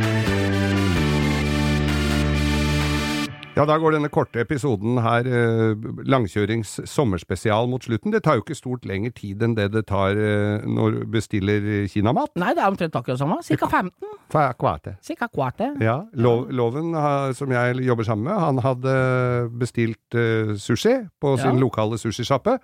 Ja, 3.52 3.66
da 3.68 3.76
går 3.76 3.92
denne 3.98 4.08
korte 4.08 4.40
episoden 4.46 4.96
her, 5.04 5.28
eh, 5.28 5.74
langkjørings 6.08 6.70
sommerspesial 6.88 7.68
mot 7.68 7.84
slutten. 7.84 8.14
Det 8.14 8.22
tar 8.24 8.38
jo 8.38 8.44
ikke 8.46 8.56
stort 8.56 8.86
lengre 8.88 9.12
tid 9.12 9.44
enn 9.44 9.56
det 9.58 9.66
det 9.74 9.82
tar 9.90 10.16
eh, 10.16 10.64
når 10.64 10.92
du 10.96 11.02
bestiller 11.12 11.60
kinamat. 11.92 12.32
Nei, 12.40 12.54
det 12.56 12.64
er 12.64 12.72
omtrent 12.72 12.96
akkurat 12.96 13.20
samme. 13.20 13.42
Cirka 13.44 13.68
15. 13.68 13.92
Hva 14.32 14.46
hva 14.56 14.72
er 14.78 14.86
det? 14.86 14.94
Cirka 15.04 15.28
kvarte. 15.28 15.68
Ja, 15.84 15.98
Lo 16.16 16.46
Loven, 16.48 16.96
som 17.36 17.52
jeg 17.52 17.84
jobber 17.84 18.08
sammen 18.08 18.30
med, 18.32 18.40
han 18.40 18.64
hadde 18.64 18.96
bestilt 19.60 20.16
eh, 20.16 20.56
sushi 20.56 20.96
på 21.20 21.36
sin 21.38 21.52
Ja. 21.58 21.60
lokale 21.60 22.00
sushisjappe. 22.00 22.56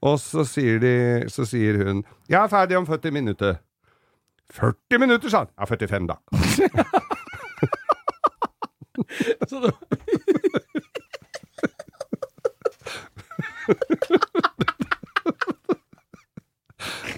Og 0.00 0.16
så 0.22 0.46
sier, 0.46 0.78
de, 0.80 0.94
så 1.28 1.44
sier 1.44 1.76
hun 1.84 2.04
'Jeg 2.28 2.38
er 2.44 2.48
ferdig 2.48 2.76
om 2.78 2.86
40 2.86 3.10
minutter'. 3.10 3.58
40 4.52 4.98
minutter, 4.98 5.28
sa 5.28 5.38
han. 5.38 5.48
Ja, 5.58 5.64
45, 5.66 6.06
da. 6.06 6.14
Så 9.48 9.60
det- 9.60 9.74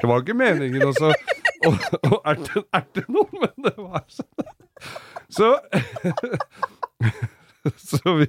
Det 0.01 0.07
var 0.09 0.19
ikke 0.23 0.35
meningen 0.35 0.83
også 0.89 1.13
å 1.67 1.71
å 2.11 2.19
erte, 2.33 2.63
erte 2.75 3.05
noen, 3.13 3.39
men 3.45 3.67
det 3.67 3.75
var 3.79 4.03
sånn. 4.11 4.29
Så 5.33 5.53
Så 7.79 8.15
vi 8.19 8.27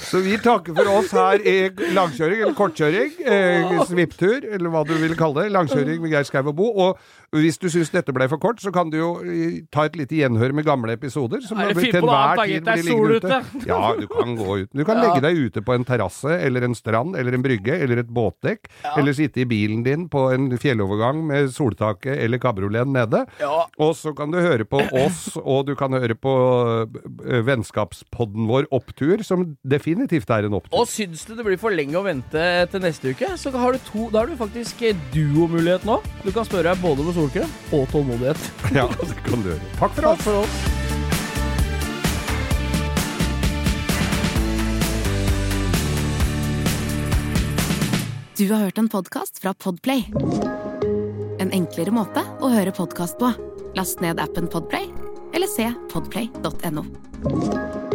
så 0.00 0.18
vi 0.24 0.29
takker 0.44 0.74
for 0.76 0.90
oss 0.98 1.10
her 1.16 1.42
i 1.46 1.54
langkjøring, 1.94 2.42
eller 2.44 2.56
kortkjøring, 2.58 3.16
eh, 3.24 3.74
svipptur, 3.88 4.44
eller 4.46 4.70
hva 4.72 4.84
du 4.88 4.94
vil 5.00 5.14
kalle 5.18 5.44
det. 5.44 5.52
Langkjøring 5.54 6.00
med 6.02 6.10
Geir 6.14 6.24
Skau 6.28 6.46
og 6.50 6.56
Bo. 6.58 6.68
Og 6.90 6.98
hvis 7.36 7.58
du 7.62 7.68
syns 7.70 7.92
dette 7.94 8.12
ble 8.16 8.26
for 8.30 8.40
kort, 8.42 8.58
så 8.62 8.72
kan 8.74 8.90
du 8.90 8.96
jo 8.98 9.10
eh, 9.22 9.60
ta 9.70 9.84
et 9.86 9.96
lite 10.00 10.16
gjenhør 10.18 10.54
med 10.56 10.66
gamle 10.66 10.96
episoder. 10.96 11.42
Som 11.46 11.60
er 11.62 11.74
det 11.74 11.84
finn 11.84 11.94
på 12.00 12.06
noe 12.08 12.16
annet, 12.16 12.40
da, 12.40 12.46
gitt. 12.50 12.64
Det 12.64 12.72
er 12.72 12.82
bli 12.82 12.90
liggende 12.90 13.20
ute. 13.20 13.66
Ja, 13.70 13.80
du 14.00 14.06
kan 14.10 14.36
gå 14.38 14.58
ut. 14.64 14.70
Du 14.72 14.84
kan 14.84 14.96
Ja. 15.00 15.06
legge 15.08 15.22
deg 15.28 15.36
ute 15.50 15.62
på 15.64 15.74
en 15.74 15.84
terrasse, 15.84 16.30
eller 16.40 16.64
en 16.66 16.74
strand, 16.74 17.16
eller 17.16 17.34
en 17.38 17.42
brygge, 17.44 17.76
eller 17.80 17.98
et 18.02 18.08
båtdekk. 18.10 18.66
Eller 18.96 19.12
sitte 19.16 19.40
i 19.44 19.48
bilen 19.48 19.84
din 19.84 20.08
på 20.08 20.26
en 20.34 20.50
fjellovergang 20.58 21.22
med 21.26 21.50
soltaket 21.54 22.18
eller 22.20 22.38
kabrioleten 22.42 22.92
nede. 22.92 23.24
Ja. 23.40 23.66
Og 23.78 23.94
så 23.96 24.14
kan 24.16 24.30
du 24.32 24.38
høre 24.40 24.64
på 24.64 24.80
oss, 25.04 25.36
og 25.40 25.66
du 25.66 25.74
kan 25.78 25.92
høre 25.92 26.14
på 26.18 26.34
øh, 27.24 27.42
vennskapspodden 27.46 28.46
vår 28.50 28.66
Opptur, 28.74 29.22
som 29.26 29.56
definitivt 29.66 30.29
er 30.36 30.48
en 30.48 30.56
opptur. 30.60 30.74
Og 30.80 30.88
syns 30.90 31.24
du 31.28 31.34
det 31.38 31.46
blir 31.46 31.60
for 31.60 31.74
lenge 31.74 31.98
å 31.98 32.04
vente 32.06 32.44
til 32.72 32.84
neste 32.84 33.14
uke, 33.14 33.32
så 33.40 33.52
har 33.56 33.76
du 33.76 33.82
to, 33.90 34.08
da 34.12 34.22
har 34.22 34.30
du 34.30 34.36
faktisk 34.40 34.84
duomulighet 35.14 35.86
nå. 35.88 36.00
Du 36.24 36.30
kan 36.34 36.46
spørre 36.48 36.70
deg 36.72 36.82
både 36.84 37.06
med 37.06 37.16
solkrem 37.18 37.56
og 37.76 37.88
tålmodighet. 37.94 38.50
Ja, 38.80 38.86
det 39.00 39.16
kan 39.26 39.42
du 39.42 39.50
gjøre. 39.50 39.72
Takk 39.80 39.96
for 39.96 40.06
Takk 40.06 40.20
oss! 40.20 40.28
for 40.28 40.42
oss. 40.44 40.76
Du 48.40 48.48
har 48.52 48.62
hørt 48.62 48.78
en 48.78 48.88
podkast 48.88 49.38
fra 49.42 49.52
Podplay. 49.54 50.06
En 51.40 51.52
enklere 51.52 51.92
måte 51.92 52.24
å 52.40 52.48
høre 52.52 52.72
podkast 52.72 53.18
på. 53.20 53.34
Last 53.76 54.00
ned 54.00 54.20
appen 54.22 54.48
Podplay, 54.50 54.88
eller 55.36 55.50
se 55.50 55.68
podplay.no. 55.92 57.89